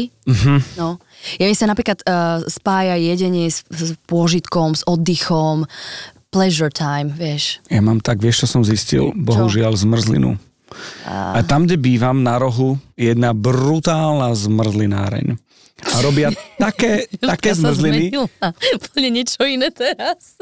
No. 0.75 0.99
Ja 1.39 1.45
mi 1.47 1.55
sa 1.55 1.65
napríklad 1.65 2.03
uh, 2.05 2.43
spája 2.45 2.99
jedenie 2.99 3.47
s, 3.49 3.63
s 3.71 3.95
pôžitkom, 4.05 4.75
s 4.75 4.83
oddychom, 4.85 5.65
pleasure 6.29 6.69
time, 6.69 7.15
vieš. 7.15 7.63
Ja 7.71 7.79
mám 7.79 8.03
tak, 8.03 8.19
vieš, 8.19 8.45
čo 8.45 8.59
som 8.59 8.61
zistil? 8.67 9.15
Bohužiaľ 9.15 9.79
zmrzlinu. 9.79 10.35
A 11.07 11.39
tam, 11.47 11.63
kde 11.63 11.79
bývam 11.79 12.19
na 12.19 12.35
rohu, 12.35 12.75
je 12.99 13.15
jedna 13.15 13.31
brutálna 13.31 14.35
zmrzlináreň. 14.35 15.39
A 15.95 16.03
robia 16.03 16.27
také, 16.59 17.07
také 17.31 17.55
Ja 17.55 17.57
zmrzliny. 17.57 18.11
Úplne 18.75 19.09
niečo 19.09 19.41
iné 19.47 19.71
teraz. 19.71 20.35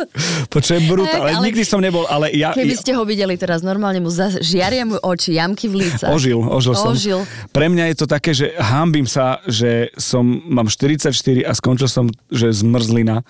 Počujem 0.49 0.89
brutálne. 0.89 1.37
Ale- 1.37 1.45
Nikdy 1.45 1.63
som 1.63 1.79
nebol, 1.79 2.09
ale 2.09 2.33
ja... 2.33 2.53
Keby 2.57 2.73
ja 2.73 2.81
ste 2.81 2.91
ho 2.97 3.05
videli 3.05 3.37
teraz, 3.37 3.61
normálne 3.61 4.01
mu 4.01 4.09
žiaria 4.41 4.83
mu 4.87 4.97
oči, 4.97 5.37
jamky 5.37 5.69
v 5.69 5.85
lícach. 5.85 6.09
Ožil, 6.09 6.39
ožil 6.41 6.73
som. 6.73 6.93
Ožil. 6.93 7.19
Pre 7.53 7.65
mňa 7.69 7.93
je 7.93 7.95
to 7.99 8.05
také, 8.09 8.31
že 8.33 8.53
hambím 8.57 9.05
sa, 9.05 9.41
že 9.45 9.93
som, 9.99 10.23
mám 10.49 10.69
44 10.69 11.13
a 11.45 11.51
skončil 11.53 11.89
som, 11.89 12.09
že 12.31 12.49
zmrzlina. 12.53 13.21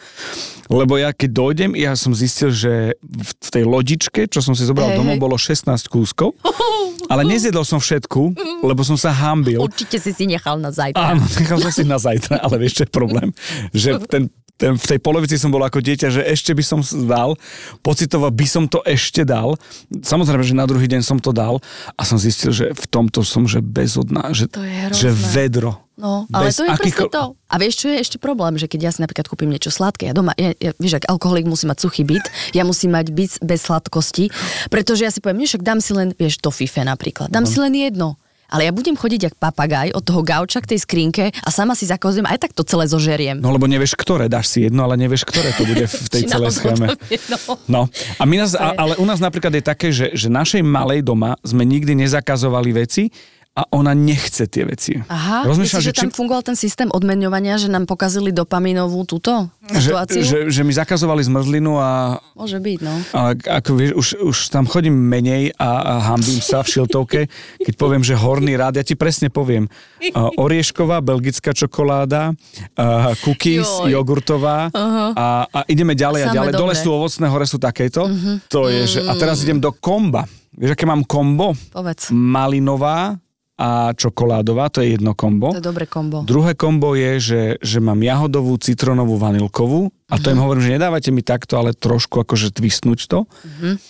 Lebo 0.72 0.96
ja 0.96 1.12
keď 1.12 1.30
dojdem, 1.34 1.72
ja 1.76 1.94
som 2.00 2.16
zistil, 2.16 2.50
že 2.54 2.96
v 3.04 3.50
tej 3.52 3.64
lodičke, 3.68 4.32
čo 4.32 4.40
som 4.40 4.56
si 4.56 4.64
zobral 4.64 4.96
Hej, 4.96 4.98
domov, 5.04 5.16
hej. 5.20 5.22
bolo 5.22 5.36
16 5.36 5.68
kúskov. 5.92 6.34
Ale 7.12 7.28
nezjedol 7.28 7.68
som 7.68 7.84
všetku, 7.84 8.22
lebo 8.64 8.80
som 8.88 8.96
sa 8.96 9.12
hambil. 9.12 9.60
Určite 9.60 10.00
si 10.00 10.16
si 10.16 10.24
nechal 10.24 10.56
na 10.56 10.72
zajtra. 10.72 11.14
Áno, 11.14 11.24
nechal 11.36 11.60
som 11.60 11.72
si 11.74 11.84
na 11.84 12.00
zajtra, 12.00 12.13
ale 12.46 12.56
vieš, 12.62 12.82
čo 12.82 12.84
je 12.86 12.92
problém? 12.92 13.30
Že 13.72 13.90
ten, 14.10 14.24
ten, 14.54 14.78
v 14.78 14.86
tej 14.86 15.00
polovici 15.02 15.36
som 15.36 15.50
bol 15.50 15.62
ako 15.66 15.82
dieťa, 15.82 16.08
že 16.14 16.22
ešte 16.24 16.54
by 16.54 16.64
som 16.64 16.80
dal, 17.10 17.36
pocitovo 17.82 18.30
by 18.30 18.46
som 18.48 18.64
to 18.70 18.80
ešte 18.86 19.26
dal. 19.26 19.58
Samozrejme, 19.90 20.46
že 20.46 20.54
na 20.56 20.70
druhý 20.70 20.86
deň 20.86 21.02
som 21.02 21.18
to 21.18 21.34
dal 21.34 21.58
a 21.98 22.02
som 22.06 22.22
zistil, 22.22 22.54
že 22.54 22.72
v 22.72 22.86
tomto 22.88 23.26
som, 23.26 23.50
že 23.50 23.60
bezodná, 23.60 24.30
že, 24.32 24.46
To 24.54 24.62
je 24.62 24.94
že 24.94 25.10
vedro. 25.34 25.84
No, 25.94 26.26
ale 26.34 26.50
Bez 26.50 26.58
to 26.58 26.66
je 26.66 26.74
akýchko- 26.74 27.06
presne 27.06 27.14
to. 27.14 27.24
A 27.54 27.56
vieš, 27.62 27.86
čo 27.86 27.88
je 27.94 27.98
ešte 28.02 28.18
problém, 28.18 28.58
že 28.58 28.66
keď 28.66 28.80
ja 28.82 28.92
si 28.98 29.00
napríklad 29.06 29.30
kúpim 29.30 29.46
niečo 29.46 29.70
sladké, 29.70 30.10
ja 30.10 30.14
doma, 30.18 30.34
ja, 30.42 30.58
ja, 30.58 30.74
vieš, 30.82 30.98
ak 30.98 31.06
alkoholik 31.06 31.46
musí 31.46 31.70
mať 31.70 31.86
suchý 31.86 32.02
byt, 32.02 32.26
ja 32.58 32.66
musím 32.66 32.98
mať 32.98 33.14
byt 33.14 33.34
bez 33.46 33.62
sladkosti, 33.62 34.34
pretože 34.74 35.06
ja 35.06 35.14
si 35.14 35.22
poviem, 35.22 35.46
nie, 35.46 35.50
však 35.50 35.62
dám 35.62 35.78
si 35.78 35.94
len, 35.94 36.18
vieš, 36.18 36.42
to 36.42 36.50
fife 36.50 36.82
napríklad, 36.82 37.30
dám 37.30 37.46
si 37.46 37.62
len 37.62 37.78
jedno. 37.78 38.18
Ale 38.54 38.70
ja 38.70 38.72
budem 38.72 38.94
chodiť 38.94 39.34
jak 39.34 39.36
papagaj 39.42 39.98
od 39.98 40.06
toho 40.06 40.22
gauča 40.22 40.62
k 40.62 40.78
tej 40.78 40.80
skrinke 40.86 41.34
a 41.34 41.50
sama 41.50 41.74
si 41.74 41.90
zakozím, 41.90 42.30
aj 42.30 42.38
tak 42.38 42.52
to 42.54 42.62
celé 42.62 42.86
zožeriem. 42.86 43.42
No 43.42 43.50
lebo 43.50 43.66
nevieš, 43.66 43.98
ktoré, 43.98 44.30
dáš 44.30 44.54
si 44.54 44.70
jedno, 44.70 44.86
ale 44.86 44.94
nevieš, 45.02 45.26
ktoré 45.26 45.58
to 45.58 45.66
bude 45.66 45.90
v 45.90 46.08
tej 46.14 46.24
celej 46.32 46.62
schéme. 46.62 46.94
no. 47.34 47.38
No, 47.66 47.82
a 48.22 48.24
my 48.30 48.36
nás, 48.46 48.54
ale 48.54 48.94
u 49.02 49.06
nás 49.10 49.18
napríklad 49.18 49.58
je 49.58 49.64
také, 49.66 49.90
že, 49.90 50.14
že 50.14 50.30
našej 50.30 50.62
malej 50.62 51.02
doma 51.02 51.34
sme 51.42 51.66
nikdy 51.66 51.98
nezakazovali 52.06 52.70
veci, 52.78 53.10
a 53.54 53.70
ona 53.70 53.94
nechce 53.94 54.50
tie 54.50 54.66
veci. 54.66 54.98
Aha, 55.06 55.46
Rozmýšľam, 55.46 55.78
myslíš, 55.78 55.86
že, 55.86 55.94
tam 55.94 56.10
či- 56.10 56.18
fungoval 56.18 56.42
ten 56.42 56.58
systém 56.58 56.90
odmeňovania, 56.90 57.62
že 57.62 57.70
nám 57.70 57.86
pokazili 57.86 58.34
dopaminovú 58.34 59.06
túto 59.06 59.46
že, 59.70 59.94
situáciu? 59.94 60.26
že, 60.26 60.38
že 60.50 60.62
mi 60.66 60.74
zakazovali 60.74 61.22
zmrzlinu 61.22 61.78
a 61.78 62.18
Môže 62.34 62.58
byť, 62.58 62.80
no. 62.82 62.94
A 63.14 63.38
ako 63.38 63.70
vieš, 63.78 63.92
už, 63.94 64.08
už 64.26 64.38
tam 64.50 64.66
chodím 64.66 64.98
menej 64.98 65.54
a, 65.62 65.70
a 65.86 65.94
hambím 66.10 66.42
sa 66.42 66.66
v 66.66 66.72
šiltovke, 66.74 67.20
keď 67.62 67.74
poviem, 67.78 68.02
že 68.02 68.18
horný 68.18 68.58
rád, 68.58 68.82
ja 68.82 68.86
ti 68.86 68.98
presne 68.98 69.30
poviem. 69.30 69.70
Uh, 70.02 70.34
oriešková, 70.42 71.06
belgická 71.06 71.54
čokoláda, 71.54 72.34
uh, 72.34 73.14
cookies, 73.22 73.70
Joj. 73.86 73.94
jogurtová 73.94 74.74
a, 75.14 75.46
a 75.46 75.60
ideme 75.70 75.94
ďalej 75.94 76.26
a 76.26 76.28
Samé 76.34 76.38
ďalej. 76.42 76.52
Dole 76.58 76.74
dobré. 76.74 76.82
sú 76.82 76.90
ovocné, 76.90 77.26
hore 77.30 77.46
sú 77.46 77.62
takéto. 77.62 78.10
To 78.50 78.66
je, 78.66 78.98
že, 78.98 79.00
a 79.06 79.14
teraz 79.14 79.46
idem 79.46 79.62
do 79.62 79.70
komba. 79.70 80.26
Vieš, 80.58 80.74
aké 80.74 80.86
mám 80.90 81.06
kombo? 81.06 81.54
Povedz. 81.70 82.10
Malinová 82.10 83.22
a 83.54 83.94
čokoládová, 83.94 84.74
to 84.74 84.82
je 84.82 84.98
jedno 84.98 85.14
kombo. 85.14 85.54
To 85.54 85.62
je 85.62 85.70
dobré 85.70 85.86
kombo. 85.86 86.26
Druhé 86.26 86.58
kombo 86.58 86.98
je, 86.98 87.12
že, 87.22 87.42
že 87.62 87.78
mám 87.78 88.02
jahodovú, 88.02 88.58
citronovú, 88.58 89.22
vanilkovú 89.22 89.94
a 90.10 90.18
to 90.18 90.34
im 90.34 90.42
hovorím, 90.42 90.66
že 90.66 90.76
nedávajte 90.82 91.10
mi 91.14 91.22
takto, 91.22 91.62
ale 91.62 91.78
trošku 91.78 92.18
akože 92.22 92.50
twistnúť 92.50 93.06
to. 93.06 93.30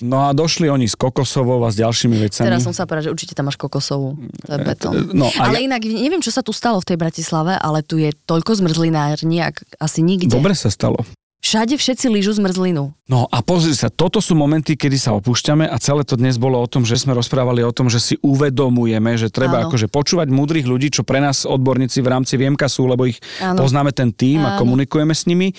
No 0.04 0.28
a 0.28 0.36
došli 0.36 0.68
oni 0.68 0.92
s 0.92 1.00
kokosovou 1.00 1.64
a 1.64 1.72
s 1.72 1.80
ďalšími 1.80 2.16
vecami. 2.16 2.48
Teraz 2.52 2.68
som 2.68 2.76
sa 2.76 2.84
povedať, 2.84 3.08
že 3.08 3.14
určite 3.16 3.34
tam 3.40 3.48
máš 3.48 3.56
kokosovú. 3.56 4.20
To 4.48 4.52
je 4.52 4.60
betón. 4.68 4.94
no 5.16 5.32
a 5.32 5.48
ale 5.48 5.64
ja- 5.64 5.72
inak, 5.72 5.82
neviem, 5.88 6.20
čo 6.20 6.36
sa 6.36 6.44
tu 6.44 6.52
stalo 6.52 6.84
v 6.84 6.88
tej 6.94 6.98
Bratislave, 7.00 7.56
ale 7.56 7.88
tu 7.88 7.96
je 7.96 8.12
toľko 8.28 8.60
zmrzlinární, 8.60 9.48
ak 9.48 9.64
asi 9.80 10.04
nikde. 10.04 10.28
Dobre 10.32 10.60
sa 10.60 10.68
stalo. 10.68 11.00
Všade 11.44 11.76
všetci 11.76 12.08
lížu 12.08 12.40
zmrzlinu. 12.40 12.96
No 13.04 13.28
a 13.28 13.44
pozri 13.44 13.76
sa, 13.76 13.92
toto 13.92 14.24
sú 14.24 14.32
momenty, 14.32 14.80
kedy 14.80 14.96
sa 14.96 15.12
opúšťame 15.20 15.68
a 15.68 15.76
celé 15.76 16.08
to 16.08 16.16
dnes 16.16 16.40
bolo 16.40 16.56
o 16.56 16.64
tom, 16.72 16.88
že 16.88 16.96
sme 16.96 17.12
rozprávali 17.12 17.60
o 17.68 17.76
tom, 17.76 17.92
že 17.92 18.00
si 18.00 18.16
uvedomujeme, 18.24 19.20
že 19.20 19.28
treba 19.28 19.60
Áno. 19.60 19.68
akože 19.68 19.92
počúvať 19.92 20.32
múdrych 20.32 20.64
ľudí, 20.64 20.88
čo 20.88 21.04
pre 21.04 21.20
nás 21.20 21.44
odborníci 21.44 22.00
v 22.00 22.08
rámci 22.08 22.40
Viemka 22.40 22.72
sú, 22.72 22.88
lebo 22.88 23.04
ich 23.04 23.20
Áno. 23.44 23.60
poznáme 23.60 23.92
ten 23.92 24.16
tým 24.16 24.40
a 24.40 24.56
Áno. 24.56 24.64
komunikujeme 24.64 25.12
s 25.12 25.28
nimi. 25.28 25.52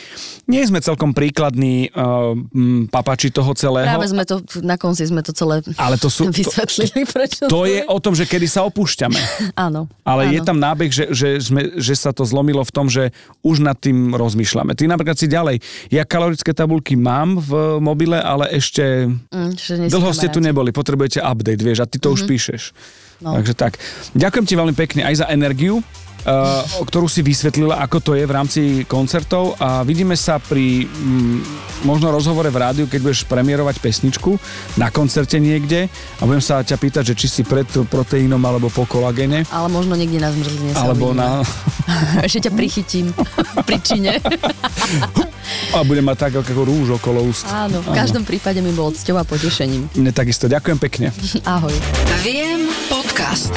Nie 0.48 0.64
sme 0.64 0.80
celkom 0.80 1.12
príkladní 1.12 1.92
uh, 1.92 2.32
papači 2.88 3.28
toho 3.28 3.52
celého. 3.52 3.84
Práve 3.84 4.08
sme 4.08 4.24
to, 4.24 4.40
na 4.64 4.80
konci 4.80 5.04
sme 5.04 5.20
to 5.20 5.36
celé 5.36 5.60
Ale 5.76 6.00
to 6.00 6.08
sú... 6.08 6.24
To, 6.32 6.32
vysvetlili, 6.32 7.04
prečo 7.04 7.44
to 7.52 7.68
je 7.68 7.84
o 7.84 8.00
tom, 8.00 8.16
že 8.16 8.24
kedy 8.24 8.48
sa 8.48 8.64
opúšťame. 8.64 9.20
Áno. 9.68 9.92
Ale 10.00 10.32
áno. 10.32 10.32
je 10.32 10.40
tam 10.40 10.56
nábeh, 10.56 10.88
že, 10.88 11.12
že, 11.12 11.36
sme, 11.44 11.76
že 11.76 11.92
sa 11.92 12.16
to 12.16 12.24
zlomilo 12.24 12.64
v 12.64 12.72
tom, 12.72 12.88
že 12.88 13.12
už 13.44 13.60
nad 13.60 13.76
tým 13.76 14.16
rozmýšľame. 14.16 14.72
Ty 14.72 14.88
napríklad 14.88 15.20
si 15.20 15.28
ďalej. 15.28 15.60
Ja 15.90 16.06
kalorické 16.08 16.52
tabulky 16.54 16.94
mám 16.98 17.38
v 17.38 17.80
mobile, 17.82 18.18
ale 18.18 18.50
ešte 18.54 19.06
Mm, 19.34 19.54
dlho 19.90 20.10
ste 20.14 20.30
tu 20.30 20.38
neboli, 20.38 20.70
potrebujete 20.70 21.20
update, 21.20 21.62
vieš, 21.62 21.82
a 21.82 21.86
ty 21.88 21.98
to 21.98 22.12
mm-hmm. 22.12 22.24
už 22.24 22.30
píšeš. 22.30 22.62
No. 23.22 23.38
Takže 23.38 23.54
tak. 23.56 23.78
Ďakujem 24.14 24.44
ti 24.46 24.54
veľmi 24.54 24.74
pekne 24.76 25.02
aj 25.06 25.24
za 25.24 25.26
energiu, 25.30 25.80
ktorú 26.88 27.06
si 27.06 27.20
vysvetlila, 27.20 27.84
ako 27.84 27.98
to 28.00 28.12
je 28.16 28.24
v 28.24 28.32
rámci 28.32 28.60
koncertov 28.88 29.60
a 29.60 29.84
vidíme 29.84 30.16
sa 30.16 30.40
pri 30.40 30.88
mm, 30.88 31.38
možno 31.84 32.08
rozhovore 32.08 32.48
v 32.48 32.58
rádiu, 32.58 32.84
keď 32.88 33.00
budeš 33.04 33.20
premiérovať 33.28 33.76
pesničku 33.78 34.40
na 34.80 34.88
koncerte 34.88 35.36
niekde 35.36 35.92
a 36.18 36.22
budem 36.24 36.40
sa 36.40 36.64
ťa 36.64 36.80
pýtať, 36.80 37.12
že 37.12 37.14
či 37.14 37.26
si 37.28 37.42
pred 37.44 37.68
proteínom 37.68 38.40
alebo 38.40 38.72
po 38.72 38.88
kolagene. 38.88 39.44
Ale 39.52 39.68
možno 39.68 39.92
niekde 39.94 40.16
na 40.16 40.32
zmrzline 40.32 40.72
sa 40.72 40.88
Alebo 40.88 41.12
uvidíme. 41.12 41.44
na... 41.44 41.44
Ešte 42.26 42.48
ťa 42.48 42.52
prichytím 42.56 43.06
pri 43.68 43.78
čine. 43.84 44.12
A 45.76 45.84
budem 45.84 46.08
mať 46.08 46.30
tak 46.30 46.32
ako 46.40 46.64
rúž 46.64 46.96
okolo 46.96 47.20
úst. 47.28 47.44
Áno, 47.52 47.84
v 47.84 47.92
každom 47.92 48.24
prípade 48.24 48.64
mi 48.64 48.72
bolo 48.72 48.96
cťou 48.96 49.20
a 49.20 49.28
potešením. 49.28 49.92
Mne 49.92 50.12
takisto. 50.16 50.48
Ďakujem 50.48 50.78
pekne. 50.80 51.12
Ahoj. 51.44 51.74
Viem 52.24 52.72
podcast. 52.88 53.52